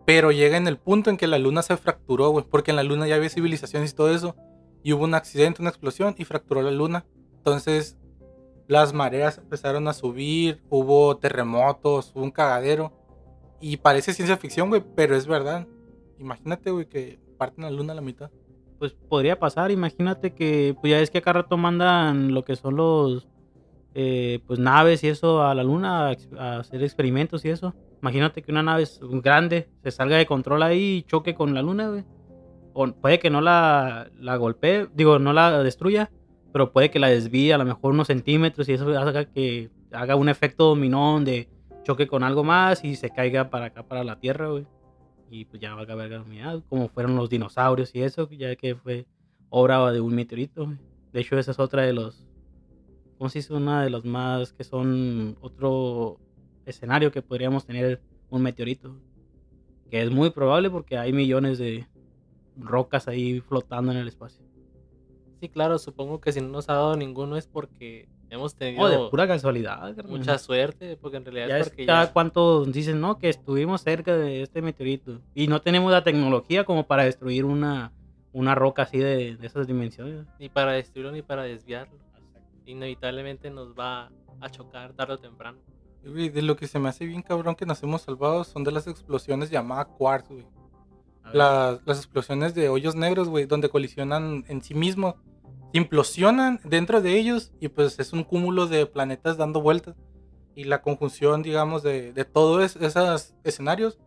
[0.06, 2.84] pero llega en el punto en que la luna se fracturó, güey, porque en la
[2.84, 4.36] luna ya había civilizaciones y todo eso,
[4.82, 7.06] y hubo un accidente, una explosión y fracturó la luna.
[7.38, 7.98] Entonces,
[8.68, 12.94] las mareas empezaron a subir, hubo terremotos, hubo un cagadero,
[13.62, 15.68] y parece ciencia ficción, güey, pero es verdad.
[16.18, 18.30] Imagínate, güey, que parten la luna a la mitad.
[18.78, 22.78] Pues podría pasar, imagínate que, pues ya es que acá rato mandan lo que son
[22.78, 23.28] los,
[23.94, 27.74] eh, pues naves y eso a la luna a, hacer experimentos y eso.
[28.02, 31.90] Imagínate que una nave grande se salga de control ahí y choque con la luna,
[31.90, 32.06] güey.
[32.74, 36.12] O puede que no la, la golpee, digo, no la destruya,
[36.54, 40.16] pero puede que la desvíe a lo mejor unos centímetros y eso haga que haga
[40.16, 41.50] un efecto dominó donde
[41.90, 44.68] choque con algo más y se caiga para acá, para la Tierra, güey.
[45.32, 48.56] Y pues ya va a haber la humanidad, como fueron los dinosaurios y eso, ya
[48.56, 49.08] que fue
[49.50, 50.72] obra de un meteorito.
[51.12, 52.28] De hecho, esa es otra de los,
[53.18, 53.56] ¿cómo se dice?
[53.56, 56.20] Una de los más que son otro
[56.68, 58.96] escenario que podríamos tener un meteorito.
[59.90, 61.88] Que es muy probable porque hay millones de
[62.56, 64.46] rocas ahí flotando en el espacio.
[65.42, 68.90] Sí, claro, supongo que si no nos ha dado ninguno es porque hemos tenido O
[68.90, 69.80] de pura casualidad.
[69.96, 70.08] carnal.
[70.08, 72.14] mucha suerte, porque en realidad Ya es porque cada ya...
[72.14, 75.20] cuántos dicen, no, que estuvimos cerca de este meteorito.
[75.36, 77.92] Y no tenemos la tecnología como para destruir una,
[78.34, 80.26] una roca así de, de esas dimensiones.
[80.40, 81.98] ni para destruirlo ni para desviarlo.
[82.66, 84.12] Inevitablemente nos va
[84.42, 85.58] a chocar tarde o temprano.
[86.04, 88.88] De lo que se me hace bien cabrón que nos hemos salvado son de las
[88.88, 90.46] explosiones llamadas quarks, güey.
[91.34, 95.16] Las, las explosiones de hoyos negros, güey, donde colisionan en sí mismos.
[95.72, 99.96] Se implosionan dentro de ellos y pues es un cúmulo de planetas dando vueltas.
[100.56, 104.00] Y la conjunción, digamos, de, de todos esos escenarios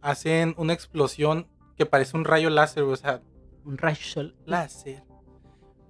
[0.00, 3.22] hacen una explosión que parece un rayo láser, o sea,
[3.64, 5.02] Un rayo láser.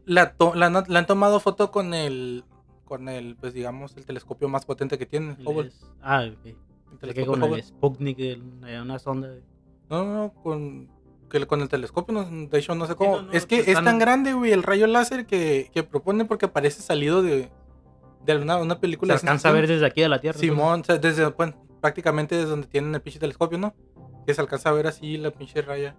[0.05, 2.45] La, to- la, la han tomado foto con el,
[2.85, 5.37] con el, pues digamos, el telescopio más potente que tiene.
[5.45, 5.73] Hubble.
[6.03, 6.47] Ah, ok.
[6.93, 7.63] El telescopio con el Hubble.
[7.63, 8.43] Sputnik, el-
[8.83, 9.29] una sonda.
[9.29, 9.43] de-
[9.89, 10.89] No, no, no, con,
[11.41, 13.17] que con el telescopio, no, de hecho no sé cómo.
[13.17, 15.83] no, no, es que pues es están- tan grande, güey, el rayo láser que, que
[15.83, 17.51] propone porque parece salido de,
[18.25, 19.15] de una, una Se película.
[19.15, 20.39] de alcanza a ver desde aquí de la Tierra.
[20.39, 23.75] Simón, o sea, desde, bueno, prácticamente desde donde tienen el pinche telescopio, ¿no?
[24.27, 25.97] Que se alcanza a ver así la pinche raya.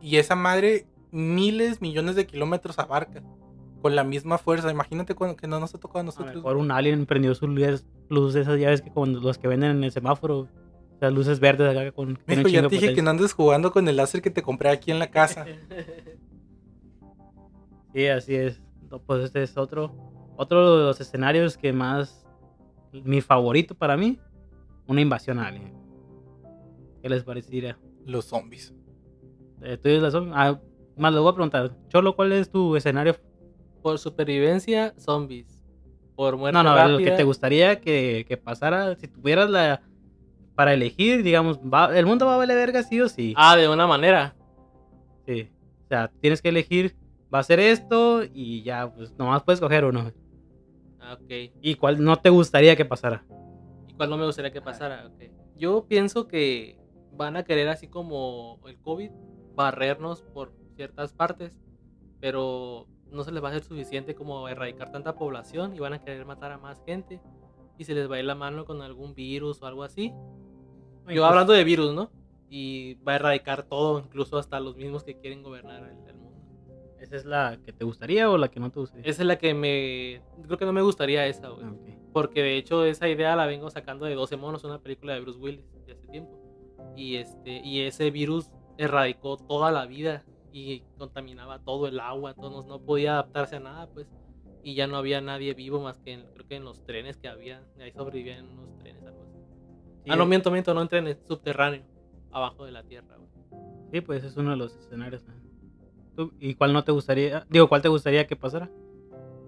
[0.00, 3.22] Y esa madre, miles, millones de kilómetros abarca.
[3.82, 4.70] Con la misma fuerza.
[4.70, 6.34] Imagínate cuando, que no nos ha tocado a A nosotros.
[6.36, 9.70] mejor un alien prendió su luz, luz de esas llaves que como los que venden
[9.72, 10.48] en el semáforo.
[10.98, 12.18] Sea, luces verdes acá con.
[12.26, 14.70] Mijo, un ya te dije que no andes jugando con el láser que te compré
[14.70, 15.46] aquí en la casa.
[17.94, 18.60] Sí, así es.
[18.90, 19.90] No, Pues este es otro,
[20.36, 22.26] otro de los escenarios que más,
[22.92, 24.18] mi favorito para mí,
[24.86, 25.72] una invasión alien.
[27.02, 27.78] ¿Qué les parecería?
[28.04, 28.74] Los zombies.
[29.62, 30.60] Eh, ¿Tú dices la zom- Ah,
[30.96, 33.16] más le voy a preguntar, Cholo, ¿cuál es tu escenario?
[33.82, 35.64] Por supervivencia, zombies.
[36.16, 39.80] Por muerte No, no, lo que rápida, te gustaría que, que pasara, si tuvieras la,
[40.56, 43.34] para elegir, digamos, va- el mundo va a valer verga sí o sí.
[43.36, 44.34] Ah, de una manera.
[45.26, 45.50] Sí.
[45.84, 46.96] O sea, tienes que elegir,
[47.32, 50.10] va a ser esto y ya, pues nomás puedes coger uno.
[50.98, 51.52] Ah, ok.
[51.60, 53.24] ¿Y cuál no te gustaría que pasara?
[53.86, 55.06] ¿Y cuál no me gustaría que pasara?
[55.06, 55.30] Ok.
[55.56, 56.78] Yo pienso que
[57.12, 59.10] van a querer, así como el COVID,
[59.54, 61.60] barrernos por ciertas partes,
[62.20, 66.02] pero no se les va a hacer suficiente como erradicar tanta población y van a
[66.02, 67.20] querer matar a más gente
[67.78, 70.12] y se les va a ir la mano con algún virus o algo así.
[71.08, 72.10] Yo hablando de virus, ¿no?
[72.48, 76.40] Y va a erradicar todo, incluso hasta los mismos que quieren gobernar el, el mundo.
[77.00, 79.08] ¿Esa es la que te gustaría o la que no te gustaría?
[79.10, 80.22] Esa es la que me...
[80.46, 81.64] Creo que no me gustaría esa, güey.
[81.66, 82.12] Ah, ok.
[82.12, 85.38] Porque de hecho esa idea la vengo sacando de 12 monos, una película de Bruce
[85.38, 86.32] Willis de hace tiempo.
[86.96, 92.62] Y este y ese virus erradicó toda la vida y contaminaba todo el agua, todo,
[92.66, 94.06] no, podía adaptarse a nada, pues.
[94.62, 97.28] Y ya no había nadie vivo más que en- creo que en los trenes que
[97.28, 99.25] había, ahí sobrevivían unos trenes, algo
[100.08, 101.82] ah, no, miento, miento, no en trenes, subterráneo,
[102.32, 103.30] abajo de la tierra, güey.
[103.92, 105.22] Sí, pues es uno de los escenarios.
[105.26, 105.34] ¿no?
[106.14, 107.46] ¿Tú- ¿Y cuál no te gustaría?
[107.48, 108.70] Digo, ¿cuál te gustaría que pasara?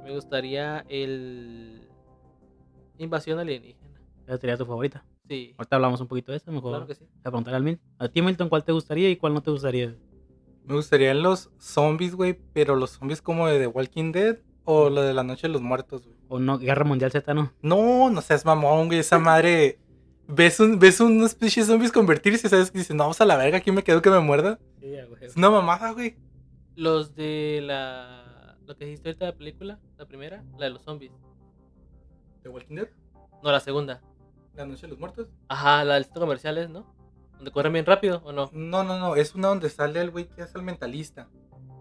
[0.04, 1.88] Me gustaría el...
[2.98, 4.00] Invasión alienígena.
[4.26, 5.04] Esa sería tu favorita.
[5.28, 7.04] Sí, Ahorita hablamos un poquito de eso, mejor claro que sí.
[7.20, 7.86] a preguntar al Milton.
[7.98, 9.94] A ti, Milton, ¿cuál te gustaría y cuál no te gustaría?
[10.64, 15.02] Me gustarían los zombies, güey, pero los zombies como de The Walking Dead o lo
[15.02, 16.16] de la Noche de los Muertos, güey.
[16.28, 17.52] O no, Guerra Mundial Z, ¿no?
[17.62, 19.78] No, no seas mamón, güey, esa madre.
[20.28, 22.70] Ves, un, ves unos pinches zombies convertirse, ¿sabes?
[22.70, 24.58] Que dicen, no, vamos a la verga, aquí me quedo que me muerda.
[24.80, 25.24] Sí, güey.
[25.24, 26.16] Es una mamada, güey.
[26.76, 28.56] Los de la.
[28.66, 31.12] Lo que dijiste ahorita de la película, la primera, la de los zombies.
[32.42, 32.88] ¿The Walking Dead?
[33.42, 34.02] No, la segunda.
[34.54, 35.28] ¿La Noche de los Muertos?
[35.48, 36.94] Ajá, la del centro comerciales, ¿no?
[37.36, 38.50] Donde corren bien rápido, ¿o no?
[38.52, 41.28] No, no, no, es una donde sale el güey que es el mentalista.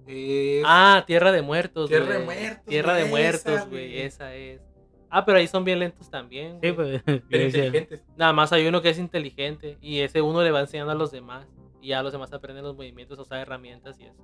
[0.06, 2.20] Es- Ah, Tierra de Muertos, Tierra güey.
[2.20, 4.00] de Muertos, Tierra de Muertos, güey.
[4.02, 4.62] Esa es.
[5.10, 6.60] Ah, pero ahí son bien lentos también.
[6.62, 7.02] Sí, pues.
[7.06, 8.04] pero inteligentes.
[8.18, 9.78] Nada más hay uno que es inteligente.
[9.82, 11.48] Y ese uno le va enseñando a los demás.
[11.82, 14.22] Y ya los demás aprenden los movimientos, o sea, herramientas y eso.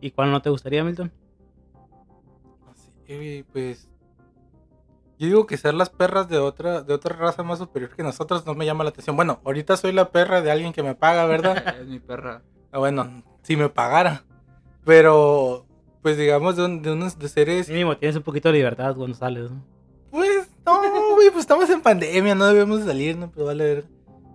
[0.00, 1.10] ¿Y cuál no te gustaría, Milton?
[3.52, 3.88] Pues.
[5.18, 8.44] Yo digo que ser las perras de otra, de otra raza más superior que nosotros
[8.44, 9.16] no me llama la atención.
[9.16, 11.56] Bueno, ahorita soy la perra de alguien que me paga, ¿verdad?
[11.80, 12.42] Es mi perra.
[12.72, 14.24] Ah, bueno, si me pagara.
[14.84, 15.64] Pero,
[16.02, 17.68] pues digamos, de, un- de unos de seres.
[17.70, 19.64] Mínimo tienes un poquito de libertad cuando sales, ¿no?
[21.26, 23.84] Pues, güey, pues estamos en pandemia, no debemos salir, no, pero vale ver.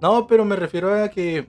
[0.01, 1.47] No, pero me refiero a que.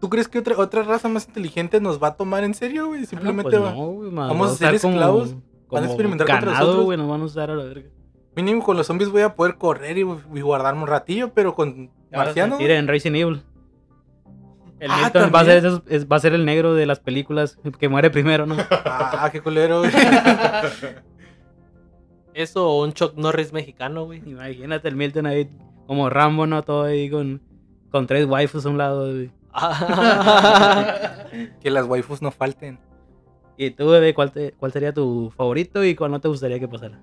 [0.00, 3.04] ¿Tú crees que otra, otra raza más inteligente nos va a tomar en serio, güey?
[3.04, 3.70] Simplemente Ah, no, va.
[3.74, 5.34] pues no, güey, ma, vamos va a ser usar como- esclavos,
[5.70, 6.84] van a experimentar contra ganado, nosotros.
[6.86, 7.88] güey, nos van a usar a la verga.
[8.36, 11.90] Mínimo con los zombies voy a poder correr y, y guardarme un ratillo, pero con
[12.12, 12.58] marcianos.
[12.58, 13.42] Tira en Racing Evil.
[14.78, 17.58] El Ah, Milton va a, ser esos- va a ser el negro de las películas
[17.78, 18.56] que muere primero, ¿no?
[18.86, 19.82] Ah, qué culero.
[22.34, 24.22] Eso o un Chuck Norris mexicano, güey.
[24.24, 25.48] Imagínate el Milton ahí
[25.86, 26.62] como Rambo, ¿no?
[26.62, 27.40] Todo ahí con,
[27.90, 29.12] con tres waifus a un lado.
[29.12, 29.30] güey.
[31.60, 32.78] que las waifus no falten.
[33.56, 36.68] Y tú, bebé, ¿cuál, te- ¿cuál sería tu favorito y cuál no te gustaría que
[36.68, 37.00] pasara?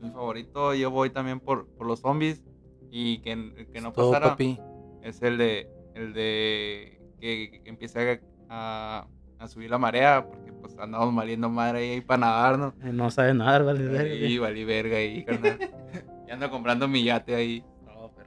[0.00, 2.42] Mi favorito, yo voy también por, por los zombies.
[2.90, 4.58] Y que, que no Todo, pasara papi.
[5.02, 9.06] es el de el de que, que empiece a, a
[9.48, 12.74] subir la marea, porque pues andamos valiendo madre ahí para nadar, ¿no?
[12.82, 13.84] Eh, No sabes nadar, vale.
[13.86, 14.38] verga, Y güey.
[14.38, 15.58] valí verga ahí, carnal.
[16.28, 17.64] Y ando comprando mi yate ahí.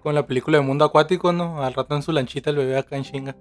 [0.01, 1.63] Con la película de Mundo Acuático, ¿no?
[1.63, 3.35] Al rato en su lanchita el bebé acá en chinga.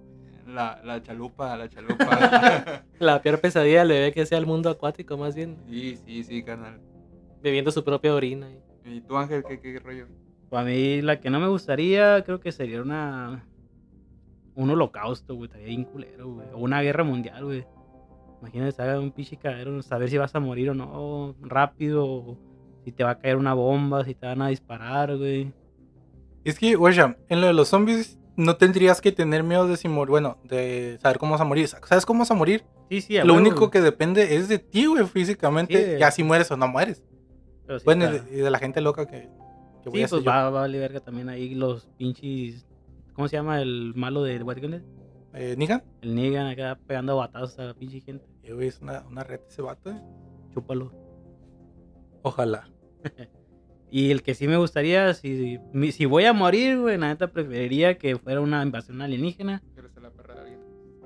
[0.46, 2.84] La, la chalupa, la chalupa.
[3.00, 5.56] La peor pesadilla le ve que sea el mundo acuático, más bien.
[5.68, 6.78] sí, sí, sí, carnal.
[7.42, 8.46] Bebiendo su propia orina.
[8.84, 10.06] ¿Y tú, Ángel, qué, qué rollo?
[10.50, 13.44] Para mí, la que no me gustaría, creo que sería una.
[14.54, 15.46] Un holocausto, güey.
[15.46, 16.46] Estaría bien culero, güey.
[16.52, 17.64] O una guerra mundial, güey.
[18.40, 22.04] Imagínate, haga un pinche cagadero, saber si vas a morir o no rápido.
[22.04, 22.38] o
[22.84, 25.52] si te va a caer una bomba, si te van a disparar, güey.
[26.44, 29.88] Es que, güey, en lo de los zombies no tendrías que tener miedo de si
[29.88, 31.68] morir, bueno, de saber cómo vas a morir.
[31.68, 32.64] ¿Sabes cómo vas a morir?
[32.90, 33.70] Sí, sí, a Lo huevo, único güey.
[33.70, 35.94] que depende es de ti, güey, físicamente.
[35.94, 37.02] Sí, Ya si mueres o no mueres.
[37.68, 39.28] Sí bueno, y de, la gente loca que,
[39.82, 42.66] que voy Sí, a pues va, va a verga también ahí los pinches.
[43.14, 44.82] ¿Cómo se llama el malo de White?
[45.34, 45.82] Eh, ¿Negan?
[46.02, 48.24] El Negan acá pegando batazos a la pinche gente.
[48.42, 50.00] Eh, güey, es una, una red ese vato, eh.
[50.52, 50.92] Chúpalo.
[52.22, 52.68] Ojalá.
[53.94, 55.58] Y el que sí me gustaría, si,
[55.90, 59.62] si voy a morir, güey, la neta preferiría que fuera una invasión alienígena.
[59.74, 60.60] ¿Quieres ser la perra de alguien?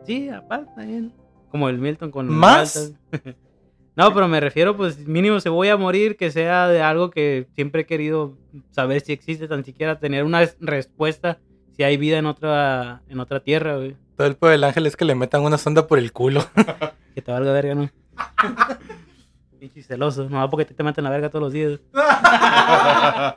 [0.06, 1.12] Sí, aparte también.
[1.50, 2.94] Como el Milton con ¿Más?
[3.96, 7.48] No, pero me refiero, pues, mínimo si voy a morir, que sea de algo que
[7.56, 8.38] siempre he querido
[8.70, 11.40] saber si existe, tan siquiera tener una es- respuesta
[11.76, 13.96] si hay vida en otra, en otra tierra, güey.
[14.16, 16.42] Todo el pedo del ángel es que le metan una sonda por el culo.
[17.14, 17.88] Que te valga verga, ¿no?
[19.58, 21.80] Pinche celoso, no porque te, te meten la verga todos los días.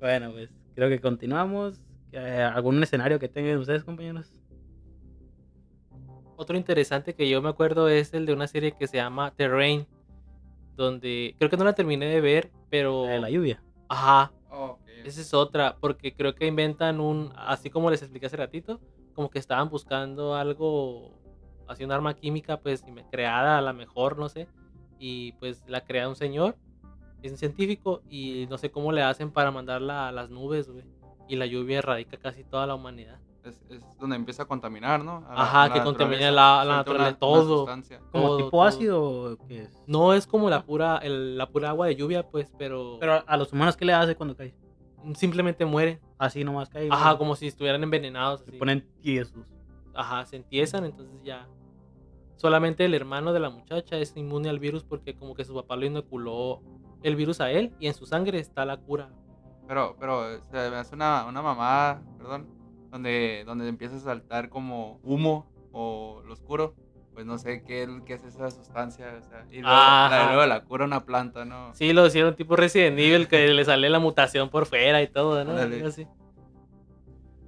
[0.00, 1.80] Bueno, pues, creo que continuamos.
[2.12, 4.32] Eh, ¿Algún escenario que tengan ustedes, compañeros?
[6.36, 9.88] Otro interesante que yo me acuerdo es el de una serie que se llama Terrain.
[10.76, 13.06] Donde creo que no la terminé de ver, pero.
[13.06, 13.60] La de la lluvia.
[13.88, 14.30] Ajá.
[15.08, 18.78] Esa es otra, porque creo que inventan un, así como les expliqué hace ratito,
[19.14, 21.14] como que estaban buscando algo,
[21.66, 24.48] así un arma química, pues creada a la mejor, no sé,
[24.98, 26.58] y pues la crea un señor,
[27.22, 30.84] es un científico, y no sé cómo le hacen para mandarla a las nubes, güey,
[31.26, 33.18] y la lluvia erradica casi toda la humanidad.
[33.44, 35.24] Es, es donde empieza a contaminar, ¿no?
[35.26, 37.66] A Ajá, la que contamina la- la naturaleza, una todo.
[38.12, 38.62] ¿Como Todo, tipo todo.
[38.64, 39.82] ácido es?
[39.86, 43.36] No es como la pura, el- la pura agua de lluvia, pues, pero, Pero a
[43.38, 44.52] los humanos, ¿qué le hace cuando cae?
[45.14, 46.00] Simplemente mueren.
[46.18, 46.88] Así nomás cae.
[46.90, 48.40] Ajá, como si estuvieran envenenados.
[48.40, 48.58] Se así.
[48.58, 49.46] ponen tiesos.
[49.94, 51.48] ajá, se entiezan, entonces ya.
[52.36, 55.74] Solamente el hermano de la muchacha es inmune al virus porque como que su papá
[55.76, 56.62] lo inoculó
[57.02, 59.10] el virus a él y en su sangre está la cura.
[59.66, 62.46] Pero, pero se me hace una, una mamada, perdón,
[62.90, 66.74] donde, donde empieza a saltar como humo o lo oscuro.
[67.18, 69.12] Pues no sé qué, qué es esa sustancia.
[69.18, 71.74] O sea, y luego, la, luego la cura una planta, ¿no?
[71.74, 75.44] Sí, lo hicieron tipo Resident Evil que le sale la mutación por fuera y todo,
[75.44, 75.56] ¿no?
[75.84, 76.06] Así.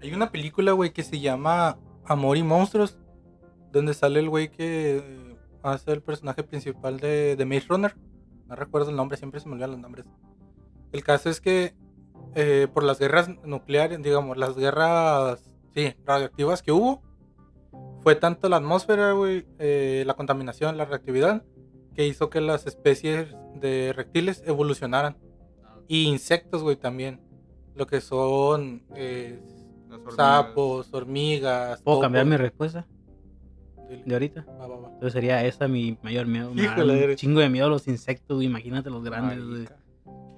[0.03, 2.99] Hay una película, güey, que se llama Amor y Monstruos,
[3.71, 7.97] donde sale el güey que eh, hace el personaje principal de, de Maze Runner.
[8.49, 10.05] No recuerdo el nombre, siempre se me olvidan los nombres.
[10.91, 11.77] El caso es que
[12.35, 17.05] eh, por las guerras nucleares, digamos, las guerras, sí, radioactivas que hubo,
[18.03, 21.43] fue tanto la atmósfera, güey, eh, la contaminación, la reactividad,
[21.95, 23.29] que hizo que las especies
[23.61, 25.17] de reptiles evolucionaran.
[25.89, 27.21] Y insectos, güey, también.
[27.75, 29.41] Lo que son eh,
[29.91, 30.15] hormigas.
[30.17, 31.83] sapos, hormigas.
[31.83, 32.05] ¿Puedo topos.
[32.05, 32.87] cambiar mi respuesta
[33.89, 34.03] Dile.
[34.07, 34.47] de ahorita?
[34.49, 34.89] Va, va, va.
[34.89, 36.53] Entonces sería esa mi mayor miedo.
[36.55, 38.47] Híjole, un chingo de miedo a los insectos, güey.
[38.47, 39.69] Imagínate los grandes, güey.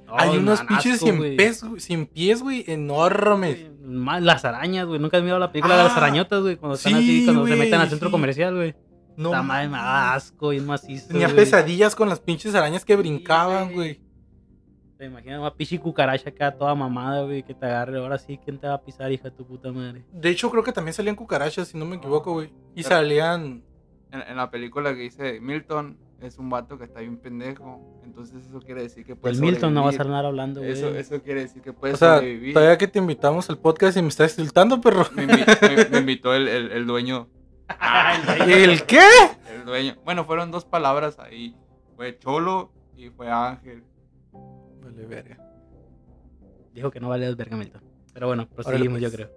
[0.06, 1.36] No, Hay unos pinches sin, güey.
[1.36, 3.66] pies, güey, sin pies, güey, enormes.
[3.92, 4.98] Más las arañas, güey.
[5.00, 6.56] Nunca has mirado la película de las Ah, arañotas, güey.
[6.56, 8.12] Cuando están sí, así, cuando se meten al centro sí.
[8.12, 8.74] comercial, güey.
[9.16, 11.08] No, Esa madre me da asco y es macizo.
[11.08, 11.36] Tenía güey.
[11.36, 14.00] pesadillas con las pinches arañas que brincaban, güey.
[14.96, 17.98] Te imaginas una pinche cucaracha acá toda mamada, güey, que te agarre.
[17.98, 20.04] Ahora sí, ¿quién te va a pisar, hija de tu puta madre?
[20.12, 22.50] De hecho, creo que también salían cucarachas, si no me equivoco, güey.
[22.74, 23.64] Y Pero- salían.
[24.12, 28.00] En, en la película que dice Milton, es un vato que está bien pendejo.
[28.04, 30.72] Entonces eso quiere decir que puede Del Milton no vas a andar hablando, güey.
[30.72, 32.54] Eso, eso quiere decir que puede O sea, sobrevivir.
[32.54, 35.06] todavía que te invitamos al podcast y me estás insultando, perro.
[35.14, 37.28] Me, invi- me- me invitó el, el- el dueño.
[38.46, 39.00] ¿El qué?
[39.54, 39.96] El dueño.
[40.04, 41.56] Bueno, fueron dos palabras ahí.
[41.96, 43.82] Fue Cholo y fue Ángel.
[44.32, 45.38] Vale, verga.
[46.74, 47.82] Dijo que no vale verga, Milton.
[48.12, 49.10] Pero bueno, proseguimos, pues.
[49.10, 49.30] yo creo.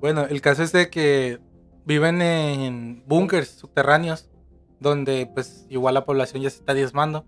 [0.00, 1.38] Bueno, el caso es de que
[1.84, 4.30] viven en búnkers subterráneos,
[4.84, 7.26] donde pues igual la población ya se está diezmando.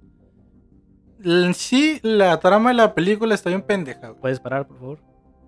[1.25, 4.21] En sí, la trama de la película está bien pendeja, güey.
[4.21, 4.99] ¿Puedes parar, por favor?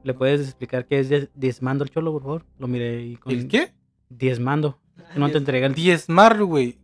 [0.03, 2.47] ¿Le puedes explicar qué es diezmando el cholo, por favor?
[2.59, 3.33] Lo miré y con...
[3.33, 3.75] ¿El qué?
[4.09, 4.81] Diezmando.
[5.13, 5.75] Que no te entrega el...
[5.75, 6.79] Diezmar, güey.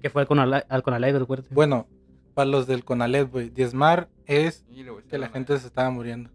[0.00, 1.46] Que fue al Conalep, al Conalep, recuerde.
[1.50, 1.86] Bueno,
[2.34, 3.50] para los del Conalet, güey.
[3.50, 4.64] Diezmar es
[5.08, 6.30] que la gente se estaba muriendo.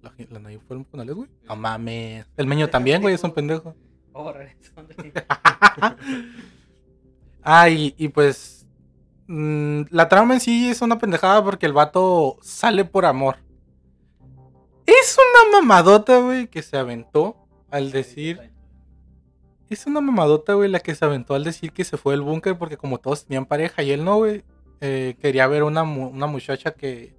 [0.00, 1.28] ¿La, la fue el Conalet, güey?
[1.46, 2.26] No mames.
[2.36, 3.76] El meño también, güey, es un pendejo.
[4.14, 4.30] Oh.
[7.42, 8.66] Ah, y, pues.
[9.26, 13.36] mm, la trama en sí es una pendejada porque el vato sale por amor.
[14.86, 17.36] Es una mamadota, güey, que se aventó
[17.70, 18.50] al decir
[19.70, 22.58] Es una mamadota, güey, la que se aventó al decir que se fue del búnker
[22.58, 24.44] porque como todos tenían pareja y él no, güey,
[24.80, 27.14] eh, quería ver una, una muchacha que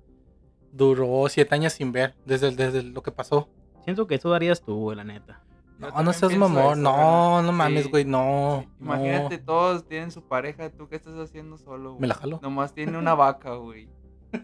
[0.71, 3.49] duró siete años sin ver desde, desde lo que pasó.
[3.85, 5.41] Siento que eso harías tú, güey, la neta.
[5.79, 8.65] No, no seas mamón, eso, no, no mames, Sí, güey, no.
[8.79, 9.43] Imagínate, no.
[9.43, 12.01] todos tienen su pareja, ¿tú qué estás haciendo solo, güey?
[12.01, 13.89] Me la jalo Nomás tiene una vaca, güey.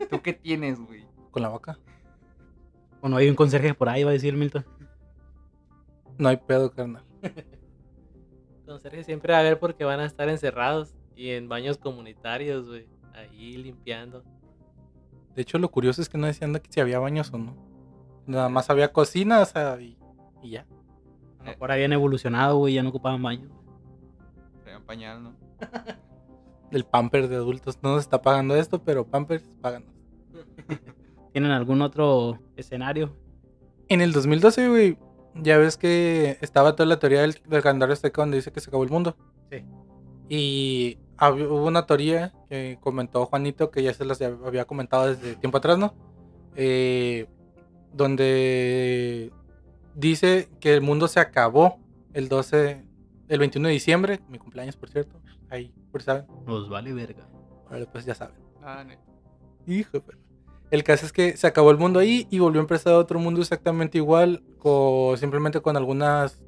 [0.10, 1.08] ¿Tú qué tienes, güey?
[1.32, 1.80] con la vaca.
[3.02, 4.66] O no hay un conserje por ahí, va a decir Milton.
[6.18, 7.04] No hay pedo, carnal.
[8.66, 12.88] Conserje siempre va a haber porque van a estar encerrados y en baños comunitarios, güey.
[13.14, 14.24] Ahí limpiando.
[15.36, 17.56] De hecho, lo curioso es que no decían si había baños o no.
[18.28, 19.98] Nada más había cocina, o sea, y,
[20.44, 20.68] y ya.
[21.50, 23.50] A lo mejor habían evolucionado, güey, ya no ocupaban baño.
[24.64, 25.36] Traían pañal, ¿no?
[26.72, 29.90] El pamper de adultos no nos está pagando esto, pero pampers páganos.
[31.34, 33.16] ¿Tienen algún otro escenario?
[33.88, 34.98] En el 2012, güey,
[35.36, 38.70] ya ves que estaba toda la teoría del, del calendario azteca donde dice que se
[38.70, 39.18] acabó el mundo.
[39.52, 39.66] Sí.
[40.30, 45.58] Y hubo una teoría que comentó Juanito, que ya se las había comentado desde tiempo
[45.58, 45.94] atrás, ¿no?
[46.56, 47.28] Eh,
[47.94, 49.32] donde
[50.00, 51.80] dice que el mundo se acabó
[52.14, 52.84] el 12,
[53.28, 55.20] el 21 de diciembre, mi cumpleaños, por cierto.
[55.50, 56.26] Ahí, por si saben.
[56.46, 57.28] Nos vale verga.
[57.70, 58.36] Ahora pues ya saben.
[58.64, 58.86] Ah.
[59.68, 60.20] Hijo perra.
[60.72, 63.42] El caso es que se acabó el mundo ahí y volvió a empezar otro mundo
[63.42, 66.44] exactamente igual, co- simplemente con algunas,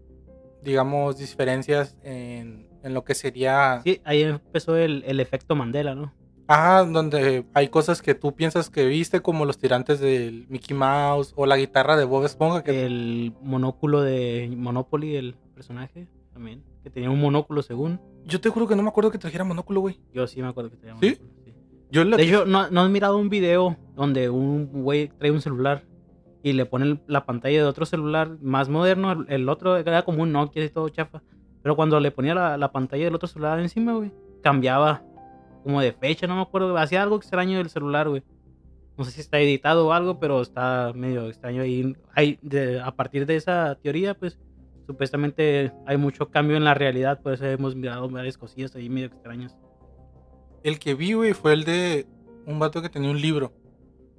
[0.63, 3.81] digamos, diferencias en, en lo que sería...
[3.83, 6.13] Sí, ahí empezó el, el efecto Mandela, ¿no?
[6.51, 11.33] Ajá, donde hay cosas que tú piensas que viste, como los tirantes del Mickey Mouse
[11.37, 16.63] o la guitarra de Bob Esponja, que El monóculo de Monopoly, el personaje, también.
[16.83, 17.99] Que tenía un monóculo según.
[18.25, 19.99] yo te juro que no me acuerdo que trajera monóculo, güey.
[20.13, 20.85] Yo sí me acuerdo que ¿Sí?
[20.87, 21.09] monóculo.
[21.45, 21.53] sí.
[21.91, 25.41] Yo la- De hecho, ¿no, ¿no has mirado un video donde un güey trae un
[25.41, 25.83] celular
[26.43, 29.11] y le pone la pantalla de otro celular más moderno?
[29.11, 31.21] El, el otro era como un Nokia y todo chafa.
[31.61, 35.03] Pero cuando le ponía la, la pantalla del otro celular encima, güey, cambiaba
[35.63, 36.75] como de fecha, no me acuerdo.
[36.77, 38.23] Hacía algo extraño del celular, güey.
[38.97, 41.95] No sé si está editado o algo, pero está medio extraño ahí.
[42.13, 44.37] Hay, de- a partir de esa teoría, pues,
[44.85, 47.21] supuestamente hay mucho cambio en la realidad.
[47.21, 49.57] Por eso hemos mirado varias cosillas ahí medio extrañas.
[50.63, 52.05] El que vi, güey, fue el de
[52.45, 53.53] un vato que tenía un libro.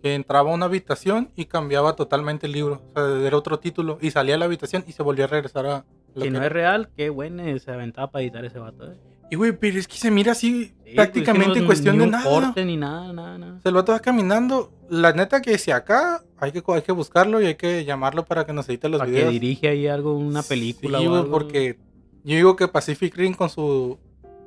[0.03, 2.82] Que entraba a una habitación y cambiaba totalmente el libro.
[2.95, 3.99] O sea, era otro título.
[4.01, 5.84] Y salía a la habitación y se volvía a regresar a
[6.14, 6.47] lo Si que no era.
[6.47, 8.90] es real, qué bueno se aventaba para editar ese vato.
[8.90, 8.97] eh.
[9.33, 12.11] Y, güey, pero es que se mira así Sí, pues, prácticamente en cuestión ni de
[12.11, 12.24] nada.
[12.24, 13.55] corte ni nada, nada, nada.
[13.55, 14.70] O sea, el vato va caminando.
[14.91, 18.45] La neta que si acá hay que, hay que buscarlo y hay que llamarlo para
[18.45, 19.33] que nos edite los Para que videos.
[19.33, 21.33] dirige ahí algo, una película Sí, o güey, algo.
[21.33, 21.78] porque
[22.24, 23.99] yo digo que Pacific Rim con su,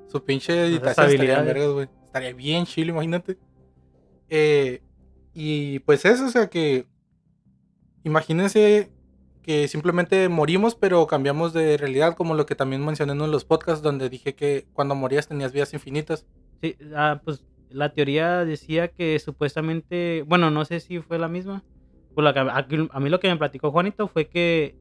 [0.08, 1.06] su pinche editación estaría,
[1.40, 1.46] habilidades.
[1.48, 1.88] vergas, güey.
[2.06, 3.38] estaría bien chido, imagínate.
[4.30, 4.84] Eh,
[5.34, 6.86] y pues eso, o sea que
[8.04, 8.92] imagínense
[9.46, 13.32] que simplemente morimos, pero cambiamos de realidad, como lo que también mencioné en uno de
[13.32, 16.26] los podcasts, donde dije que cuando morías tenías vidas infinitas.
[16.64, 21.64] Sí, ah, pues la teoría decía que supuestamente, bueno, no sé si fue la misma.
[22.16, 24.76] Pues la a, a mí lo que me platicó Juanito fue que,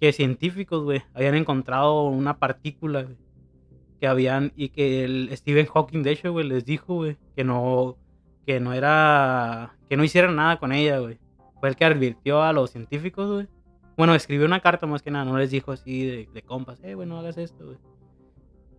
[0.00, 3.06] que científicos, güey, habían encontrado una partícula,
[4.00, 7.98] que habían, y que el Stephen Hawking, de hecho, güey, les dijo, güey, que no,
[8.46, 11.18] que no era, que no hicieran nada con ella, güey.
[11.60, 13.57] Fue el que advirtió a los científicos, güey.
[13.98, 16.94] Bueno, escribió una carta más que nada, no les dijo así de, de compas, eh,
[16.94, 17.78] güey, no hagas esto, güey.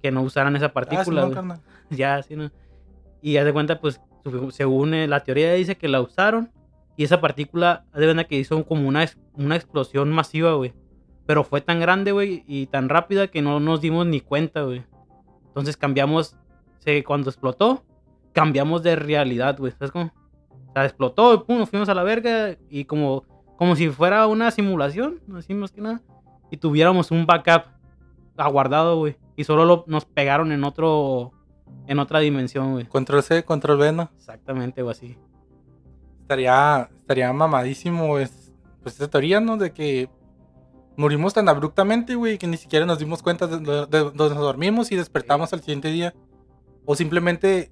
[0.02, 1.62] Que no usaran esa Ah, partícula, Simón, güey carnal.
[1.90, 2.50] ya, así no.
[3.22, 4.00] Y haz de cuenta, pues,
[4.52, 6.54] según eh, la teoría dice que la usaron
[6.96, 10.74] y esa partícula, haz de cuenta que hizo como una, una explosión masiva, güey.
[11.26, 14.84] Pero fue tan grande, güey, y tan rápida que no nos dimos ni cuenta, güey.
[15.48, 16.38] Entonces cambiamos,
[16.78, 17.84] se, cuando explotó,
[18.32, 19.74] cambiamos de realidad, güey.
[19.74, 20.14] ¿Sabes cómo?
[20.70, 23.26] O sea, explotó, y pum, nos fuimos a la verga y como,
[23.60, 26.02] como si fuera una simulación, así más que nada.
[26.50, 27.66] Y tuviéramos un backup
[28.38, 29.18] aguardado, güey.
[29.36, 31.34] Y solo lo- nos pegaron en otro,
[31.86, 32.86] en otra dimensión, güey.
[32.86, 34.10] Control C, control V, ¿no?
[34.16, 35.18] Exactamente, o así.
[36.22, 39.58] estaría, estaría mamadísimo es, pues esa teoría, ¿no?
[39.58, 40.10] De que
[40.96, 44.96] morimos tan abruptamente, güey, que ni siquiera nos dimos cuenta de, de- nos dormimos y
[44.96, 46.14] despertamos al siguiente día.
[46.86, 47.72] O simplemente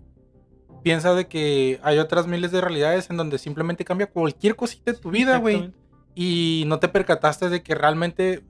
[0.88, 4.98] piensa de que hay otras miles de realidades en donde simplemente cambia cualquier cosita de
[4.98, 5.72] tu vida, güey.
[6.16, 8.44] Y no te percataste de que realmente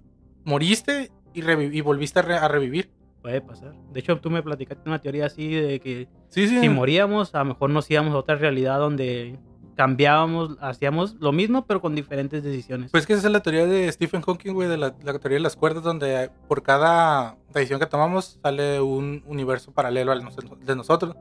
[0.46, 2.90] moriste y, y volviste a, re- a revivir.
[3.22, 3.74] Puede pasar.
[3.92, 6.60] De hecho, tú me platicaste una teoría así de que Sí, sí.
[6.62, 9.38] si moríamos, a lo mejor nos íbamos a otra realidad donde
[9.76, 12.90] cambiábamos, hacíamos lo mismo, pero con diferentes decisiones.
[12.92, 15.44] Pues que esa es la teoría de Stephen Hawking, güey, de la, la teoría de
[15.44, 20.22] las cuerdas, donde por cada decisión que tomamos sale un universo paralelo al
[20.66, 21.16] de nosotros.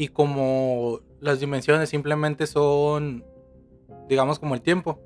[0.00, 3.24] Y como las dimensiones simplemente son,
[4.08, 5.00] digamos, como el tiempo.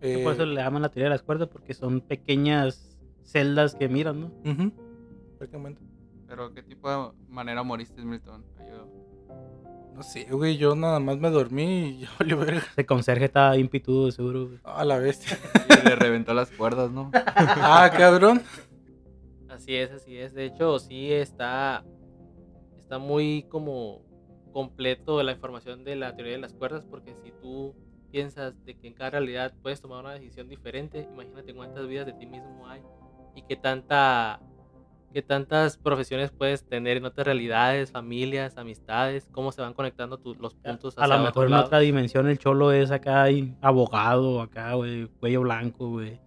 [0.00, 3.88] eh, Por eso le llaman la teoría de las cuerdas, porque son pequeñas celdas que
[3.88, 4.32] miran, ¿no?
[5.38, 5.82] prácticamente.
[6.28, 8.44] Pero, ¿qué tipo de manera moriste, Milton?
[8.60, 8.86] Ayuda.
[9.92, 12.62] No sé, güey, yo nada más me dormí y ya valió verga.
[12.70, 14.60] Ese conserje estaba bien pitudo, seguro, güey.
[14.62, 15.36] A la bestia.
[15.82, 17.10] Y le reventó las cuerdas, ¿no?
[17.36, 18.40] ah, cabrón.
[19.48, 20.32] Así es, así es.
[20.32, 21.84] De hecho, sí está,
[22.78, 24.02] está muy como
[24.52, 27.74] completo la información de la teoría de las cuerdas, porque si tú
[28.10, 32.12] piensas de que en cada realidad puedes tomar una decisión diferente, imagínate cuántas vidas de
[32.12, 32.82] ti mismo hay
[33.34, 34.40] y qué tanta
[35.12, 40.38] qué tantas profesiones puedes tener en otras realidades, familias, amistades, cómo se van conectando tus
[40.38, 44.74] los puntos A lo mejor en otra dimensión el cholo es acá y abogado, acá,
[44.74, 46.18] güey, cuello blanco, güey.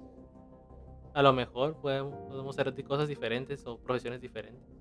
[1.13, 4.74] A lo mejor podemos, podemos hacer cosas diferentes o profesiones diferentes.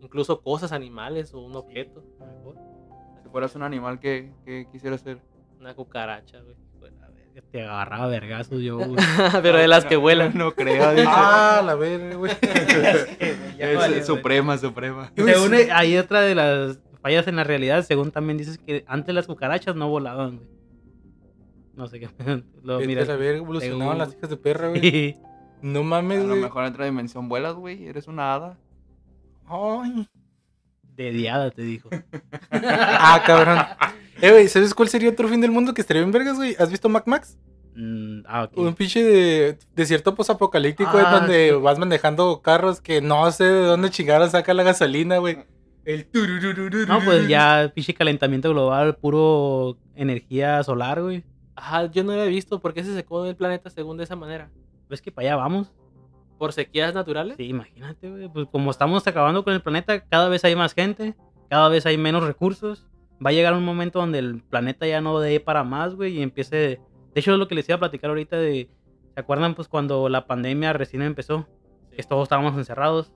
[0.00, 2.04] Incluso cosas, animales o un objeto.
[2.20, 2.54] a lo mejor.
[3.22, 5.18] Si fueras un animal, ¿qué, qué quisieras ser?
[5.60, 6.54] Una cucaracha, güey.
[6.78, 8.96] Pues, a ver, te agarraba vergazos yo, güey.
[9.42, 10.32] Pero de las que vuelan.
[10.36, 11.04] No creo, dice.
[11.08, 12.32] Ah, la verga, güey.
[13.58, 15.10] Es suprema, suprema.
[15.16, 19.14] Según eh, hay otra de las fallas en la realidad, según también dices que antes
[19.14, 20.48] las cucarachas no volaban, güey.
[21.74, 22.08] No sé qué.
[22.62, 23.08] Lo miras.
[23.08, 25.16] a ver, evolucionaban según- las hijas de perra, güey.
[25.60, 26.42] No A mames, lo güey.
[26.42, 27.86] mejor en otra dimensión vuelas, güey.
[27.86, 28.58] Eres una hada.
[29.48, 30.08] Ay.
[30.96, 31.88] De diada, te dijo.
[32.50, 33.58] Ah, cabrón.
[34.20, 36.56] Eh, güey, ¿sabes cuál sería otro fin del mundo que estaría bien vergas, güey?
[36.58, 37.38] ¿Has visto Mac Max?
[37.76, 38.56] Mm, ah, ok.
[38.58, 41.54] Un pinche de desierto posapocalíptico Ah, donde sí.
[41.62, 45.38] vas manejando carros que no sé de dónde chingaron saca la gasolina, güey.
[45.84, 46.08] El.
[46.88, 51.22] No, pues ya, pinche calentamiento global, puro energía solar, güey.
[51.54, 52.58] Ajá, yo no lo he visto.
[52.60, 54.50] ¿Por qué se secó el planeta según de esa manera?
[54.90, 55.72] ¿Ves que para allá vamos?
[56.38, 57.36] ¿Por sequías naturales?
[57.36, 58.28] Sí, imagínate, güey.
[58.28, 61.16] Pues como estamos acabando con el planeta, cada vez hay más gente,
[61.50, 62.86] cada vez hay menos recursos.
[63.24, 66.22] Va a llegar un momento donde el planeta ya no dé para más, güey, y
[66.22, 66.80] empiece...
[67.14, 68.70] De hecho, es lo que les iba a platicar ahorita de...
[69.14, 71.48] ¿Se acuerdan, pues, cuando la pandemia recién empezó?
[71.90, 73.12] Que todos estábamos encerrados.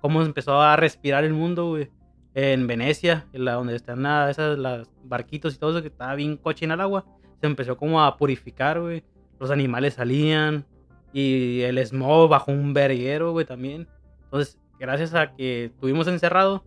[0.00, 1.90] ¿Cómo empezó a respirar el mundo, güey?
[2.34, 6.14] En Venecia, en la, donde están nada, esas, las barquitos y todo eso, que estaba
[6.14, 7.04] bien cochina el agua.
[7.42, 9.04] Se empezó como a purificar, güey.
[9.38, 10.64] Los animales salían,
[11.12, 13.86] y el smog bajó un verguero, güey, también.
[14.24, 16.62] Entonces, gracias a que estuvimos encerrados,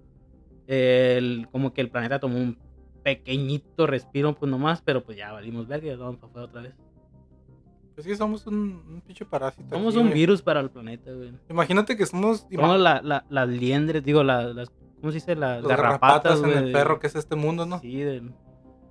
[0.67, 2.57] el, como que el planeta tomó un
[3.03, 6.73] pequeñito respiro, pues nomás, pero pues ya valimos verga, ya vamos para afuera otra vez.
[7.93, 9.69] Pues sí, somos un, un pinche parásito.
[9.75, 10.19] Somos aquí, un güey.
[10.19, 11.31] virus para el planeta, güey.
[11.49, 14.69] Imagínate que somos Somos la, la- las liendres, digo, la- las,
[14.99, 15.35] ¿cómo se dice?
[15.35, 17.79] Las garrapatas, garrapatas en güey, el perro que es este mundo, ¿no?
[17.79, 18.33] Sí, del-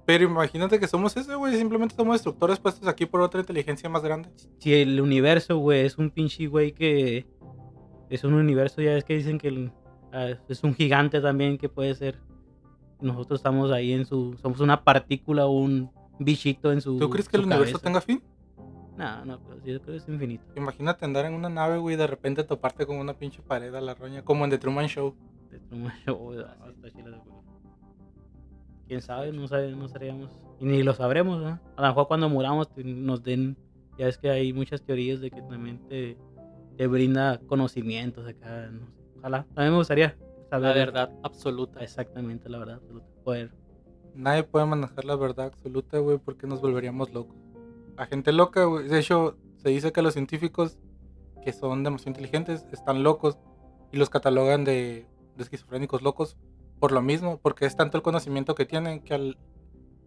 [0.07, 1.57] Pero imagínate que somos ese, güey.
[1.57, 4.29] Simplemente somos destructores puestos aquí por otra inteligencia más grande.
[4.59, 7.27] si el universo, güey, es un pinche güey que
[8.11, 9.73] es un universo, ya es que dicen que el-
[10.13, 12.19] ah, es un gigante también que puede ser.
[13.01, 16.99] Nosotros estamos ahí en su, somos una partícula, un bichito en su.
[16.99, 18.23] ¿Tú crees que el universo tenga fin?
[18.97, 20.45] No, no, pero sí, yo creo que es infinito.
[20.55, 23.81] Imagínate andar en una nave, güey, y de repente toparte con una pinche pared a
[23.81, 25.15] la roña, como en The Truman Show.
[25.51, 27.44] De Truman Show, ah, está chila película.
[28.87, 30.31] Quién sabe, no sabe, no sabríamos.
[30.61, 31.59] Y ni lo sabremos, ¿no?
[31.77, 33.57] A lo mejor cuando muramos te- nos den.
[33.99, 36.17] Ya es que hay muchas teorías de que también te,
[36.77, 38.69] te brinda conocimientos acá.
[38.71, 38.93] no sé.
[39.19, 39.47] Ojalá.
[39.57, 40.17] A mí me gustaría
[40.51, 40.69] saber.
[40.71, 41.81] La verdad absoluta.
[41.83, 42.75] Exactamente, la verdad.
[42.77, 43.07] absoluta.
[43.25, 43.51] Poder.
[44.15, 47.37] Nadie puede manejar la verdad absoluta, güey, porque nos volveríamos locos.
[47.97, 48.89] La gente loca, güey.
[48.89, 50.79] De hecho, se dice que los científicos
[51.43, 53.39] que son demasiado inteligentes están locos
[53.93, 55.07] y los catalogan de,
[55.37, 56.37] de esquizofrénicos locos
[56.85, 59.39] por lo mismo, porque es tanto el conocimiento que tienen que al-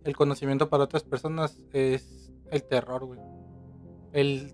[0.03, 3.19] el conocimiento para otras personas es el terror, güey.
[4.13, 4.53] El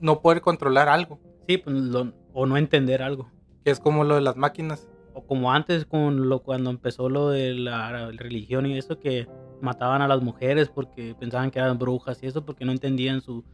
[0.00, 1.18] no poder controlar algo,
[1.48, 3.30] Sí, pues, lo- o no entender algo.
[3.64, 4.86] que es como lo de las máquinas.
[5.14, 9.26] O como antes, con lo, cuando empezó lo de la religión y eso, que
[9.62, 13.44] mataban a las mujeres porque pensaban que eran brujas y eso, porque no entendían su,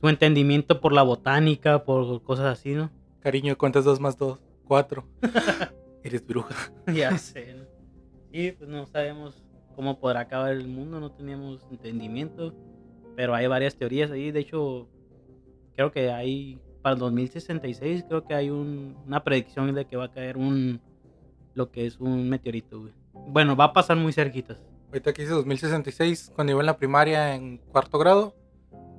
[0.00, 2.88] su entendimiento por la botánica, por cosas así, ¿no?
[3.20, 4.38] Cariño, ¿cuántas dos más dos?
[4.66, 5.04] Cuatro.
[6.04, 6.54] Eres bruja.
[6.94, 7.56] ya sé.
[8.58, 9.42] Pues no sabemos
[9.76, 12.54] cómo podrá acabar el mundo, no teníamos entendimiento,
[13.16, 14.88] pero hay varias teorías ahí, de hecho,
[15.74, 20.04] creo que hay, para el 2066, creo que hay un- una predicción de que va
[20.06, 20.80] a caer un,
[21.54, 22.92] lo que es un meteorito, güey.
[23.28, 24.62] Bueno, va a pasar muy cerquitas.
[24.88, 28.34] Ahorita que hice 2066, cuando iba en la primaria en cuarto grado,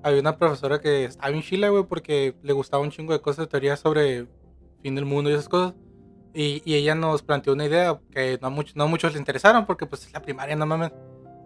[0.03, 3.49] había una profesora que estaba bien chila, güey, porque le gustaba un chingo de cosas,
[3.49, 4.27] teorías sobre
[4.81, 5.73] fin del mundo y esas cosas.
[6.33, 9.65] Y, y ella nos planteó una idea que no a, muchos, no muchos les interesaron,
[9.65, 10.91] porque pues es la primaria, no mames,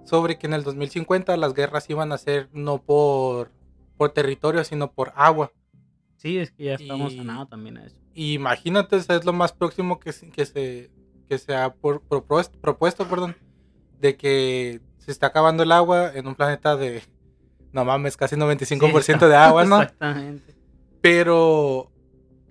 [0.05, 3.51] sobre que en el 2050 las guerras iban a ser no por,
[3.97, 5.51] por territorio, sino por agua.
[6.17, 7.97] Sí, es que ya estamos nada también a eso.
[8.13, 10.91] Y imagínate, eso es lo más próximo que, se- que se,
[11.27, 13.35] que se ha por- propuesto, propuesto, perdón,
[13.99, 17.01] de que se está acabando el agua en un planeta de,
[17.71, 19.81] no mames, casi 95% de agua, ¿no?
[19.81, 20.53] Exactamente.
[21.01, 21.91] Pero,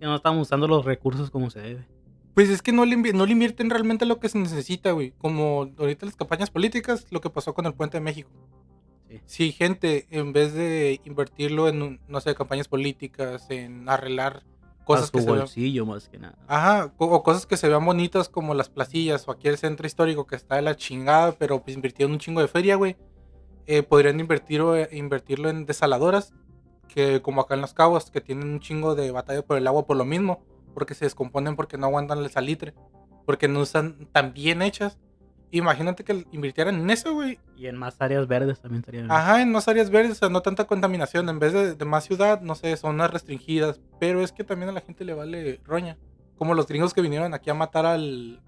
[0.00, 1.86] Que no estamos usando los recursos como se debe.
[2.34, 5.12] Pues es que no le, no le invierten realmente lo que se necesita, güey.
[5.18, 8.30] Como ahorita las campañas políticas, lo que pasó con el Puente de México.
[9.08, 9.20] Sí.
[9.26, 14.44] Si gente, en vez de invertirlo en, no sé, campañas políticas, en arreglar
[14.84, 15.40] cosas que se vean...
[15.40, 16.38] bolsillo más que nada.
[16.48, 20.26] Ajá, o cosas que se vean bonitas como las placillas o aquí el centro histórico
[20.26, 22.96] que está de la chingada, pero pues invirtieron un chingo de feria, güey.
[23.66, 26.32] Eh, podrían invertir, o, eh, invertirlo en desaladoras,
[26.88, 29.86] que como acá en Los Cabos, que tienen un chingo de batalla por el agua
[29.86, 30.42] por lo mismo,
[30.72, 32.74] porque se descomponen porque no aguantan el salitre,
[33.26, 34.98] porque no están tan bien hechas.
[35.50, 37.38] Imagínate que invirtieran en eso, güey.
[37.56, 39.12] Y en más áreas verdes también estaría bien.
[39.12, 41.28] Ajá, en más áreas verdes, o sea, no tanta contaminación.
[41.28, 43.78] En vez de, de más ciudad, no sé, zonas restringidas.
[44.00, 45.98] Pero es que también a la gente le vale roña.
[46.38, 48.40] Como los gringos que vinieron aquí a matar al.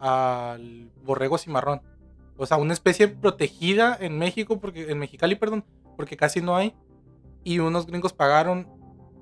[0.00, 1.80] al borrego cimarrón.
[2.36, 5.64] O sea, una especie protegida en México, porque en Mexicali, perdón,
[5.96, 6.74] porque casi no hay.
[7.42, 8.68] Y unos gringos pagaron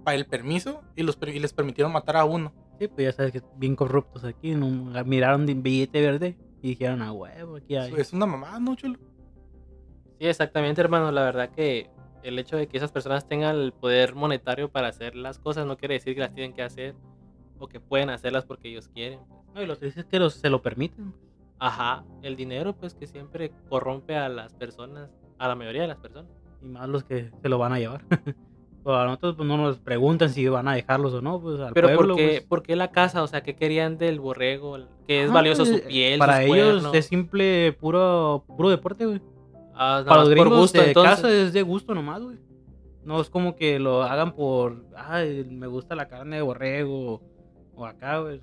[0.06, 2.52] para el permiso y, los, y les permitieron matar a uno.
[2.78, 4.54] Sí, pues ya sabes que bien corruptos aquí.
[4.54, 4.68] ¿no?
[5.04, 7.92] Miraron de billete verde y dijeron, a huevo, aquí hay.
[7.94, 9.00] Es una mamada, ¿no, chulo?
[10.20, 11.10] Sí, exactamente, hermano.
[11.10, 11.90] La verdad que
[12.22, 15.76] el hecho de que esas personas tengan el poder monetario para hacer las cosas no
[15.76, 16.94] quiere decir que las tienen que hacer
[17.58, 19.18] o que pueden hacerlas porque ellos quieren.
[19.56, 21.14] No, y lo que dices es que los, se lo permiten.
[21.58, 25.98] Ajá, el dinero pues que siempre corrompe a las personas, a la mayoría de las
[25.98, 26.30] personas.
[26.62, 28.04] Y más los que se lo van a llevar.
[28.86, 31.72] Pues a nosotros pues, no nos preguntan si van a dejarlos o no, pues al
[31.72, 32.14] Pero pueblo.
[32.14, 32.42] ¿por, qué, pues.
[32.42, 33.24] ¿por qué la casa?
[33.24, 34.78] O sea, ¿qué querían del borrego?
[35.08, 36.94] Que es Ah, valioso su pues, piel, Para sus ellos cuernos?
[36.94, 39.20] es simple, puro, puro deporte, güey.
[39.74, 41.14] Ah, Para los por gringos gusto, de entonces.
[41.16, 42.36] casa es de gusto nomás, güey.
[43.02, 47.20] No es como que lo hagan por, ay, me gusta la carne de borrego
[47.74, 48.40] o acá, güey.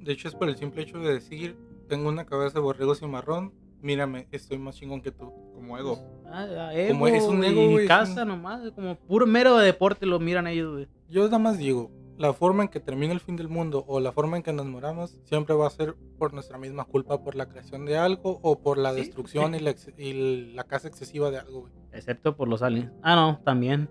[0.00, 1.58] De hecho, es por el simple hecho de decir:
[1.90, 3.52] Tengo una cabeza de borrego cimarrón.
[3.82, 5.30] Mírame, estoy más chingón que tú.
[5.54, 5.98] Como ego.
[6.32, 10.46] Ah, Como es un ego, y casa un- nomás, como puro mero deporte lo miran
[10.46, 10.88] ellos, güey.
[11.08, 14.12] Yo nada más digo, la forma en que termina el fin del mundo o la
[14.12, 17.46] forma en que nos moramos siempre va a ser por nuestra misma culpa, por la
[17.48, 19.58] creación de algo o por la Sí, destrucción sí.
[19.58, 21.72] y, la, y la caza excesiva de algo, güey.
[21.92, 22.92] Excepto por los aliens.
[23.02, 23.88] Ah, no, también.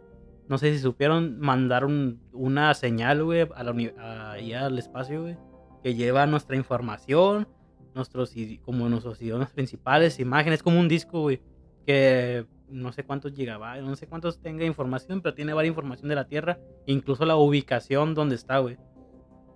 [0.47, 5.21] No sé si supieron, mandaron una señal, güey, a la uni- a- allá al espacio,
[5.21, 5.37] güey,
[5.83, 7.47] que lleva nuestra información,
[7.93, 8.33] nuestros,
[8.63, 11.41] como nuestros idiomas principales, imágenes, como un disco, güey,
[11.85, 16.15] que no sé cuántos gigabytes, no sé cuántos tenga información, pero tiene varias información de
[16.15, 18.77] la Tierra, incluso la ubicación donde está, güey.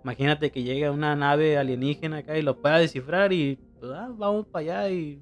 [0.04, 4.46] Imagínate que llegue una nave alienígena acá y lo pueda descifrar y pues, ah, vamos
[4.48, 5.22] para allá y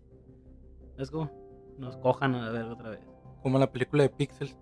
[0.97, 1.31] es como
[1.77, 2.99] nos cojan a ver otra vez.
[3.41, 4.57] Como la película de Pixels,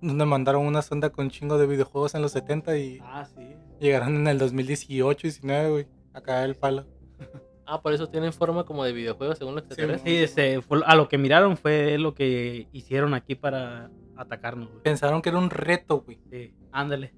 [0.00, 3.54] donde mandaron una sonda con chingo de videojuegos en los 70 y Ah, sí.
[3.78, 6.86] llegaron en el 2018, 19, güey, a caer el palo.
[7.72, 10.12] Ah, por eso tienen forma como de videojuegos según los extraterrestres.
[10.12, 14.82] Sí, ese fue, a lo que miraron fue lo que hicieron aquí para atacarnos, güey.
[14.82, 16.18] Pensaron que era un reto, güey.
[16.30, 17.14] Sí, ándale.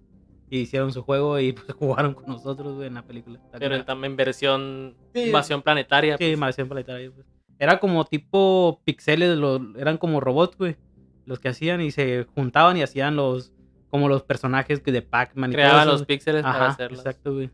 [0.51, 3.41] Y hicieron su juego y pues jugaron con nosotros, güey, en la película.
[3.59, 5.23] Pero también versión Sí.
[5.25, 6.19] invasión planetaria.
[6.19, 6.39] Sí, pues.
[6.39, 7.27] Maldición Planetaria, pues.
[7.59, 10.77] Era como tipo pixeles, lo- eran como robots, güey.
[11.25, 13.53] Los que hacían y se juntaban y hacían los,
[13.89, 16.07] como los personajes que de Pac-Man y todo Creaban eso, los güey.
[16.09, 16.99] píxeles para Ajá, hacerlos.
[17.01, 17.51] exacto, güey.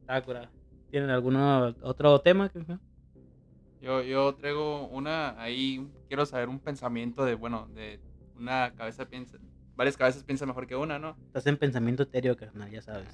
[0.00, 0.50] Está curada.
[0.94, 2.52] ¿Tienen algún otro tema?
[3.80, 7.98] Yo, yo traigo una, ahí quiero saber un pensamiento de, bueno, de
[8.38, 9.36] una cabeza piensa,
[9.74, 11.16] varias cabezas piensan mejor que una, ¿no?
[11.26, 13.08] Estás en pensamiento etéreo, carnal, ya sabes.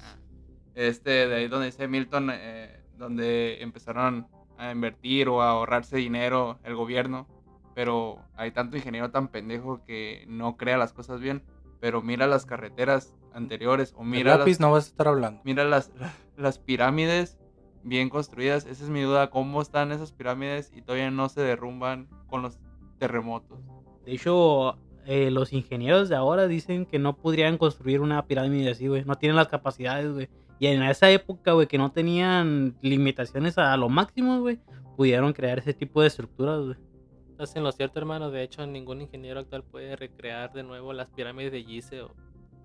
[0.75, 4.27] Este, de ahí donde dice Milton, eh, donde empezaron
[4.59, 7.27] a invertir o a ahorrarse dinero el gobierno,
[7.73, 11.41] pero hay tanto ingeniero tan pendejo que no crea las cosas bien,
[11.79, 15.41] pero mira las carreteras anteriores o Mira mira lápiz las, no vas a estar hablando.
[15.43, 15.91] mira las,
[16.37, 17.40] las pirámides
[17.83, 22.07] bien construidas, esa es mi duda, cómo están esas pirámides y todavía no se derrumban
[22.27, 22.59] con los
[22.99, 23.59] terremotos.
[24.05, 28.87] De hecho, eh, los ingenieros de ahora dicen que no podrían construir una pirámide así,
[28.87, 29.03] güey.
[29.05, 30.29] No tienen las capacidades, güey.
[30.59, 34.59] Y en esa época, güey, que no tenían limitaciones a lo máximo, güey,
[34.95, 36.75] pudieron crear ese tipo de estructuras, güey.
[37.31, 38.29] Estás en lo cierto, hermano.
[38.29, 42.01] De hecho, ningún ingeniero actual puede recrear de nuevo las pirámides de Gizeh.
[42.01, 42.13] o-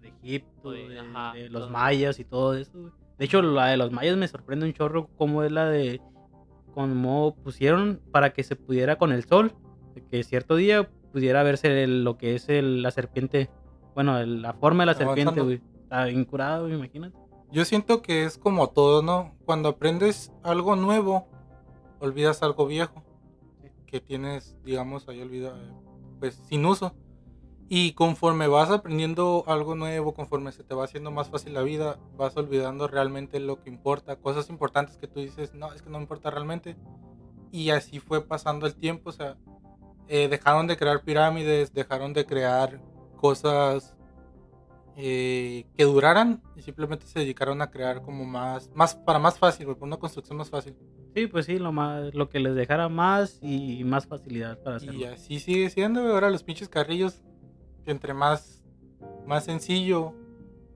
[0.03, 1.71] De Egipto, de, ajá, de los todo.
[1.71, 2.93] mayas y todo eso, güey.
[3.19, 6.01] De hecho, la de los mayas me sorprende un chorro cómo es la de...
[6.75, 9.55] Cómo pusieron para que se pudiera con el sol,
[10.11, 13.49] que cierto día pudiera verse el- lo que es el- la serpiente,
[13.95, 15.63] bueno, el- la forma de la serpiente, güey.
[15.85, 17.17] Está bien curado, güey, imagínate.
[17.51, 19.35] Yo siento que es como todo, ¿no?
[19.47, 21.27] Cuando aprendes algo nuevo,
[22.01, 23.03] olvidas algo viejo
[23.87, 25.57] que tienes, digamos, ahí olvidado,
[26.21, 26.95] pues sin uso.
[27.69, 31.99] Y conforme vas aprendiendo algo nuevo, conforme se te va haciendo más fácil la vida,
[32.17, 35.99] vas olvidando realmente lo que importa, cosas importantes que tú dices, no, es que no
[35.99, 36.77] me importa realmente.
[37.51, 39.37] Y así fue pasando el tiempo, o sea,
[40.09, 42.81] eh, dejaron de crear pirámides, dejaron de crear
[43.17, 43.97] cosas
[44.99, 49.67] eh, que duraran y simplemente se dedicaron a crear como más, más para más fácil,
[49.67, 50.75] por una construcción más fácil.
[51.15, 55.01] Sí, pues sí, lo más, lo que les dejara más y más facilidad para hacerlo.
[55.01, 56.01] Y así sigue siendo.
[56.01, 57.23] Ahora los pinches carrillos,
[57.87, 58.63] entre más,
[59.27, 60.13] más sencillo.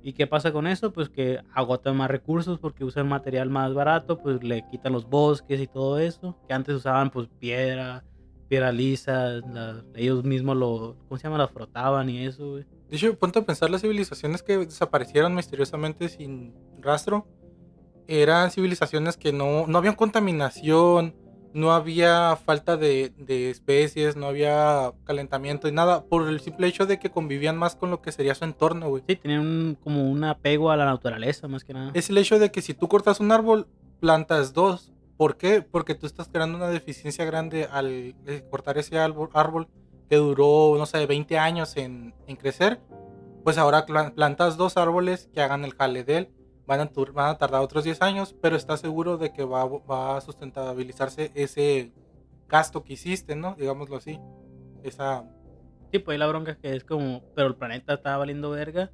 [0.02, 0.92] ¿Y qué pasa con eso?
[0.92, 5.60] Pues que agotan más recursos porque usan material más barato, pues le quitan los bosques
[5.60, 6.38] y todo eso.
[6.48, 8.02] Que antes usaban pues piedra,
[8.48, 11.36] piedra lisa, la- ellos mismos lo, ¿cómo se llama?
[11.38, 12.64] La frotaban y eso, güey.
[12.88, 17.28] De hecho, ponte a pensar las civilizaciones que desaparecieron misteriosamente sin rastro.
[18.08, 21.14] Eran civilizaciones que no, no había contaminación,
[21.52, 26.86] no había falta de, de especies, no había calentamiento y nada, por el simple hecho
[26.86, 29.02] de que convivían más con lo que sería su entorno, güey.
[29.08, 31.90] Sí, tenían un- como un apego a la naturaleza, más que nada.
[31.94, 33.66] Es el hecho de que si tú cortas un árbol,
[34.00, 34.92] plantas dos.
[35.16, 35.60] ¿Por qué?
[35.60, 39.68] Porque tú estás creando una deficiencia grande al eh, cortar ese árbol, árbol
[40.08, 42.80] que duró, no sé, 20 años en, en crecer.
[43.44, 46.28] Pues ahora plantas dos árboles que hagan el jale de él.
[46.70, 49.62] Van a, tur- van a tardar otros 10 años, pero estás seguro de que va,
[49.62, 51.90] a- va a sustentabilizarse ese
[52.48, 53.56] gasto que hiciste, ¿no?
[53.58, 54.20] Digámoslo así.
[54.84, 55.24] Esa...
[55.90, 58.92] Sí, pues ahí la bronca que es como, pero el planeta está valiendo verga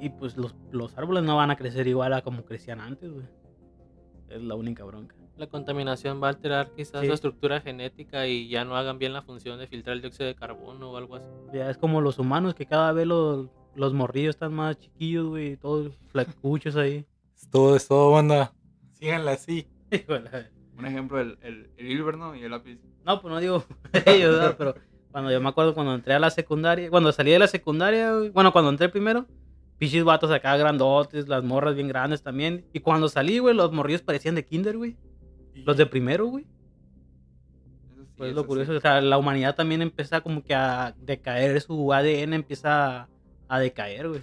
[0.00, 3.26] y pues los, los árboles no van a crecer igual a como crecían antes, güey.
[4.28, 5.16] Es la única bronca.
[5.36, 7.08] La contaminación va a alterar quizás Sí.
[7.08, 10.36] la estructura genética y ya no hagan bien la función de filtrar el dióxido de
[10.36, 11.26] carbono o algo así.
[11.52, 15.56] Ya es como los humanos que cada vez los, los morrillos están más chiquillos, güey,
[15.56, 17.04] todos flacuchos ahí.
[17.36, 18.52] Es todo, es todo, banda.
[18.92, 19.66] Síganla así.
[20.78, 22.34] Un ejemplo, el, el, el Hilbert, ¿no?
[22.34, 22.78] Y el lápiz.
[23.04, 23.64] No, pues no digo
[24.06, 24.54] ellos, ¿verdad?
[24.56, 24.74] pero
[25.10, 28.30] cuando yo me acuerdo cuando entré a la secundaria, cuando salí de la secundaria, güey,
[28.30, 29.26] bueno, cuando entré primero,
[29.78, 32.64] pichis vatos acá grandotes, las morras bien grandes también.
[32.72, 34.96] Y cuando salí, güey, los morrillos parecían de kinder, güey.
[35.54, 36.46] Los de primero, güey.
[37.92, 38.46] Eso sí, Pues lo sí.
[38.46, 43.08] curioso, o sea, la humanidad también empieza como que a decaer, su ADN empieza a
[43.58, 44.20] decaer, güey.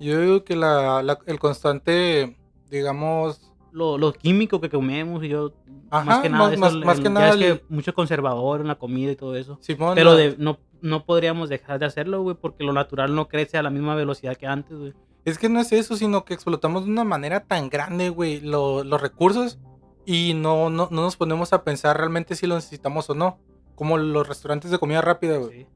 [0.00, 2.36] Yo digo que la, la- el constante,
[2.70, 5.52] digamos, Lo, lo químico que comemos y yo,
[5.90, 8.60] más Ajá, que nada, más- eso, más- el- más que nada es que mucho conservador
[8.60, 9.58] en la comida y todo eso.
[9.62, 13.56] Simón, Pero de, no, no podríamos dejar de hacerlo, güey, porque lo natural no crece
[13.58, 14.92] a la misma velocidad que antes, güey.
[15.24, 18.82] es que no es eso, sino que explotamos de una manera tan grande, güey, lo-
[18.84, 19.58] los recursos
[20.04, 23.38] y no, no, no nos ponemos a pensar realmente si lo necesitamos o no.
[23.76, 25.60] Como los restaurantes de comida rápida, güey.
[25.60, 25.66] Sí.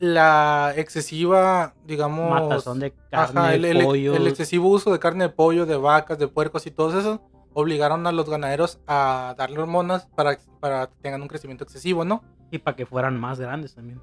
[0.00, 2.30] La excesiva, digamos...
[2.30, 4.14] Matazón de carne, Ajá, el, el- pollo.
[4.14, 7.20] el excesivo uso de carne de pollo, de vacas, de puercos y todo eso
[7.52, 12.22] obligaron a los ganaderos a darle hormonas para, para que tengan un crecimiento excesivo, ¿no?
[12.52, 14.00] Y para que fueran más grandes también.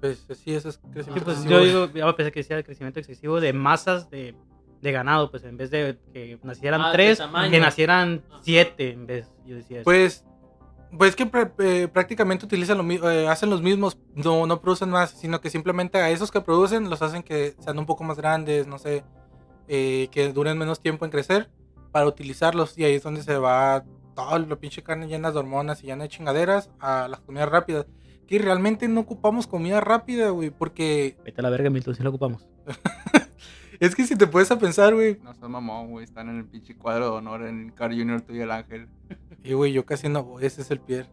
[0.00, 1.64] Pues sí, eso es Sí, crecimiento pues excesivo.
[1.64, 4.34] yo digo, ya pensé que decía el crecimiento excesivo de masas de,
[4.82, 9.06] de ganado, pues en vez de que nacieran Ah, de tres, que nacieran siete en
[9.06, 9.84] vez, yo decía eso.
[9.84, 10.24] Pues,
[10.98, 15.10] pues que pr- eh, prácticamente utilizan lo eh, hacen los mismos, no, no producen más,
[15.10, 18.66] sino que simplemente a esos que producen los hacen que sean un poco más grandes,
[18.66, 19.04] no sé,
[19.68, 21.50] eh, que duren menos tiempo en crecer
[21.92, 23.84] para utilizarlos y ahí es donde se va
[24.14, 27.86] toda la pinche carne llena de hormonas y llena de chingaderas a las comidas rápidas.
[28.26, 32.10] Que realmente no ocupamos comida rápida, güey, porque Vete a la verga, Milton, si lo
[32.10, 32.44] ocupamos.
[33.80, 36.04] es que si te puedes a pensar, güey, No seas mamón, güey.
[36.04, 38.88] Están en el pinche cuadro de honor en Car Junior, tú y el ángel.
[39.46, 41.06] Y güey, yo casi no voy, ese es el pie.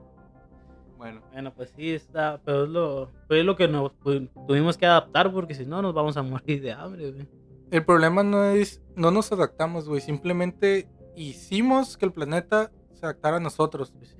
[0.98, 4.78] Bueno, Bueno, pues sí, está, pero es lo, pues es lo que nos pues, tuvimos
[4.78, 7.28] que adaptar porque si no nos vamos a morir de hambre, güey.
[7.72, 10.00] El problema no es, no nos adaptamos, güey.
[10.00, 13.92] Simplemente hicimos que el planeta se adaptara a nosotros.
[13.98, 14.18] Pues sí.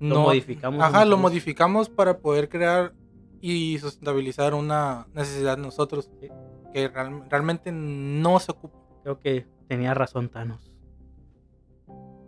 [0.00, 2.92] Lo modificamos Ajá, lo modificamos para poder crear
[3.40, 6.28] y sustentabilizar una necesidad de nosotros Sí.
[6.72, 8.78] que real- realmente no se ocupa.
[9.02, 10.71] Creo que tenía razón Thanos.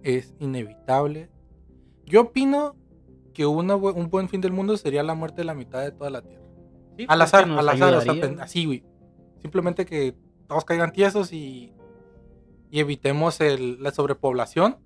[0.05, 1.29] Es inevitable.
[2.07, 2.77] Yo opino
[3.33, 5.91] que una bu- un buen fin del mundo sería la muerte de la mitad de
[5.91, 6.45] toda la Tierra.
[6.97, 8.85] Sí, Al azar, al azar, o sea, así, güey.
[9.41, 10.15] Simplemente que
[10.47, 11.73] todos caigan tiesos y,
[12.71, 14.77] y evitemos el- la sobrepoblación,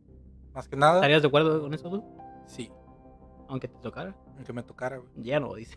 [0.55, 0.95] más que nada.
[0.97, 2.05] ¿Estarías de acuerdo con eso tú?
[2.47, 2.71] Sí,
[3.49, 4.17] Aunque te tocara.
[4.37, 5.11] aunque me tocara, güey.
[5.17, 5.77] Ya no, dice.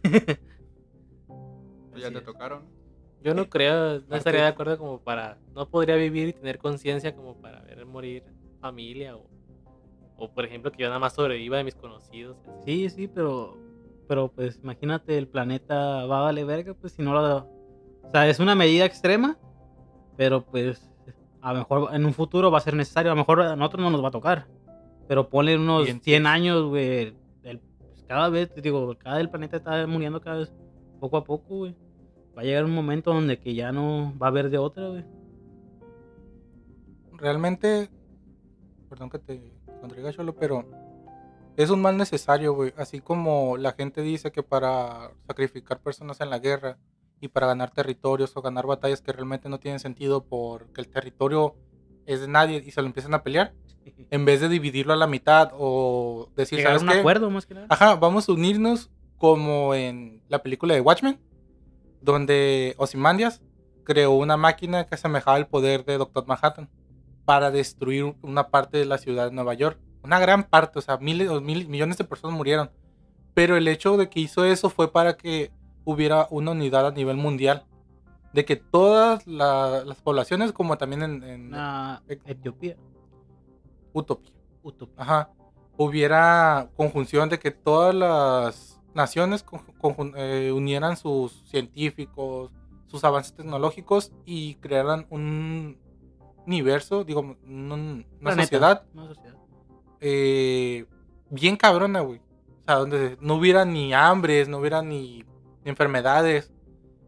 [1.91, 2.23] pues ya te es.
[2.23, 2.63] tocaron.
[3.23, 7.15] Yo no creo, no estaría de acuerdo como para, no podría vivir y tener conciencia
[7.15, 8.23] como para ver morir
[8.61, 9.25] familia o,
[10.17, 12.37] o por ejemplo que yo nada más sobreviva de mis conocidos.
[12.63, 13.57] Sí, sí, pero,
[14.07, 17.37] pero pues imagínate, el planeta va a valer verga, pues si no lo...
[18.03, 19.37] O sea, es una medida extrema,
[20.17, 20.89] pero pues
[21.41, 23.81] a lo mejor en un futuro va a ser necesario, a lo mejor a nosotros
[23.83, 24.47] no nos va a tocar,
[25.07, 26.27] pero ponle unos Bien, 100 sí.
[26.27, 30.53] años, güey, el- pues, cada vez, te digo, cada el planeta está muriendo cada vez
[30.99, 31.75] poco a poco, güey.
[32.37, 35.03] Va a llegar un momento donde que ya no va a haber de otra, güey.
[37.13, 37.89] Realmente,
[38.91, 40.65] perdón que te contraiga, Cholo, pero
[41.55, 42.73] es un mal necesario, güey.
[42.75, 46.77] Así como la gente dice que para sacrificar personas en la guerra
[47.21, 51.55] y para ganar territorios o ganar batallas que realmente no tienen sentido porque el territorio
[52.05, 53.53] es de nadie y se lo empiezan a pelear,
[54.11, 56.99] en vez de dividirlo a la mitad o decir, Llegar a ¿sabes un qué?
[56.99, 57.67] acuerdo más que nada.
[57.69, 61.17] Ajá, vamos a unirnos como en la película de Watchmen,
[62.01, 63.41] donde Ozymandias
[63.85, 66.69] creó una máquina que asemejaba el poder de Doctor Manhattan
[67.25, 69.79] para destruir una parte de la ciudad de Nueva York.
[70.03, 72.71] Una gran parte, o sea, miles o mil, millones de personas murieron.
[73.33, 75.51] Pero el hecho de que hizo eso fue para que
[75.85, 77.65] hubiera una unidad a nivel mundial.
[78.33, 82.77] De que todas la- las poblaciones, como también en, en Una Etiopía.
[83.93, 84.31] Utopía,
[84.63, 84.95] Utopía.
[84.97, 85.29] Ajá.
[85.77, 92.51] Hubiera conjunción de que todas las naciones con- eh, unieran sus científicos,
[92.87, 95.77] sus avances tecnológicos y crearan un
[96.45, 98.41] universo, digo, un- una Planeta.
[98.43, 99.35] sociedad Una sociedad.
[99.99, 100.85] eh,
[101.29, 102.19] bien cabrona, güey.
[102.19, 105.25] O sea, donde no hubiera ni hambres, no hubiera ni
[105.65, 106.51] enfermedades.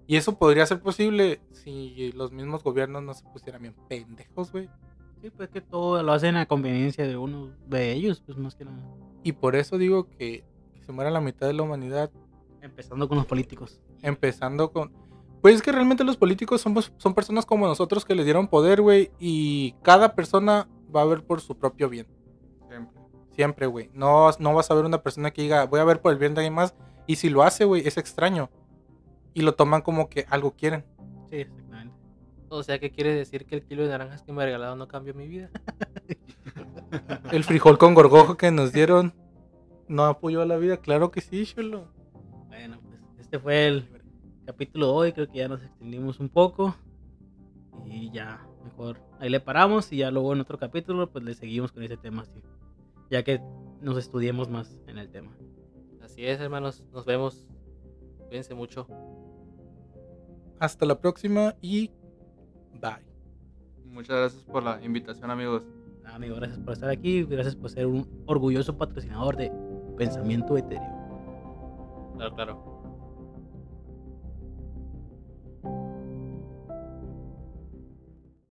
[0.08, 4.70] Y eso podría ser posible si los mismos gobiernos no se pusieran bien pendejos, güey.
[5.22, 8.66] Sí, pues que todo lo hacen a conveniencia de uno de ellos, pues más que
[8.66, 8.78] nada.
[9.24, 12.12] Y por eso digo que, que se muera la mitad de la humanidad,
[12.62, 13.80] Empezando con los políticos.
[14.02, 14.92] empezando con...
[15.44, 18.82] Pues es que realmente los políticos somos, son personas como nosotros que le dieron poder,
[18.82, 22.08] güey, y cada persona va a ver por su propio bien.
[22.70, 23.02] Siempre.
[23.32, 23.90] Siempre, güey.
[23.94, 26.34] No, no vas a ver una persona que diga, voy a ver por el bien
[26.34, 26.74] de alguien más.
[27.08, 28.50] Y si lo hace, güey, es extraño.
[29.34, 30.86] Y lo toman como que algo quieren.
[31.30, 31.94] Sí, exactamente.
[32.48, 35.14] O sea, ¿qué quiere decir que el kilo de naranjas que me regalaron no cambió
[35.14, 35.50] mi vida?
[37.34, 39.14] El frijol con gorgojo que nos dieron
[39.90, 40.78] no apoyó a la vida.
[40.78, 41.90] Claro que sí, chulo.
[42.48, 44.03] Bueno, pues este fue el
[44.46, 45.14] capítulo de hoy.
[45.14, 46.76] Creo que ya nos extendimos un poco.
[47.86, 49.92] Y ya, mejor ahí le paramos.
[49.92, 52.42] Y ya luego en otro capítulo, pues le seguimos con ese tema así.
[53.10, 53.42] Ya que
[53.82, 55.32] nos estudiemos más en el tema.
[56.02, 56.84] Así es, hermanos.
[56.92, 57.48] Nos vemos.
[58.28, 58.88] Cuídense mucho.
[60.60, 61.92] Hasta la próxima y
[62.82, 63.06] bye.
[63.86, 65.64] Muchas gracias por la invitación, amigos.
[66.04, 67.24] Nada, amigo, gracias por estar aquí.
[67.24, 69.52] Gracias por ser un orgulloso patrocinador de
[69.98, 71.04] Pensamiento Etéreo.
[72.16, 72.73] Claro, claro.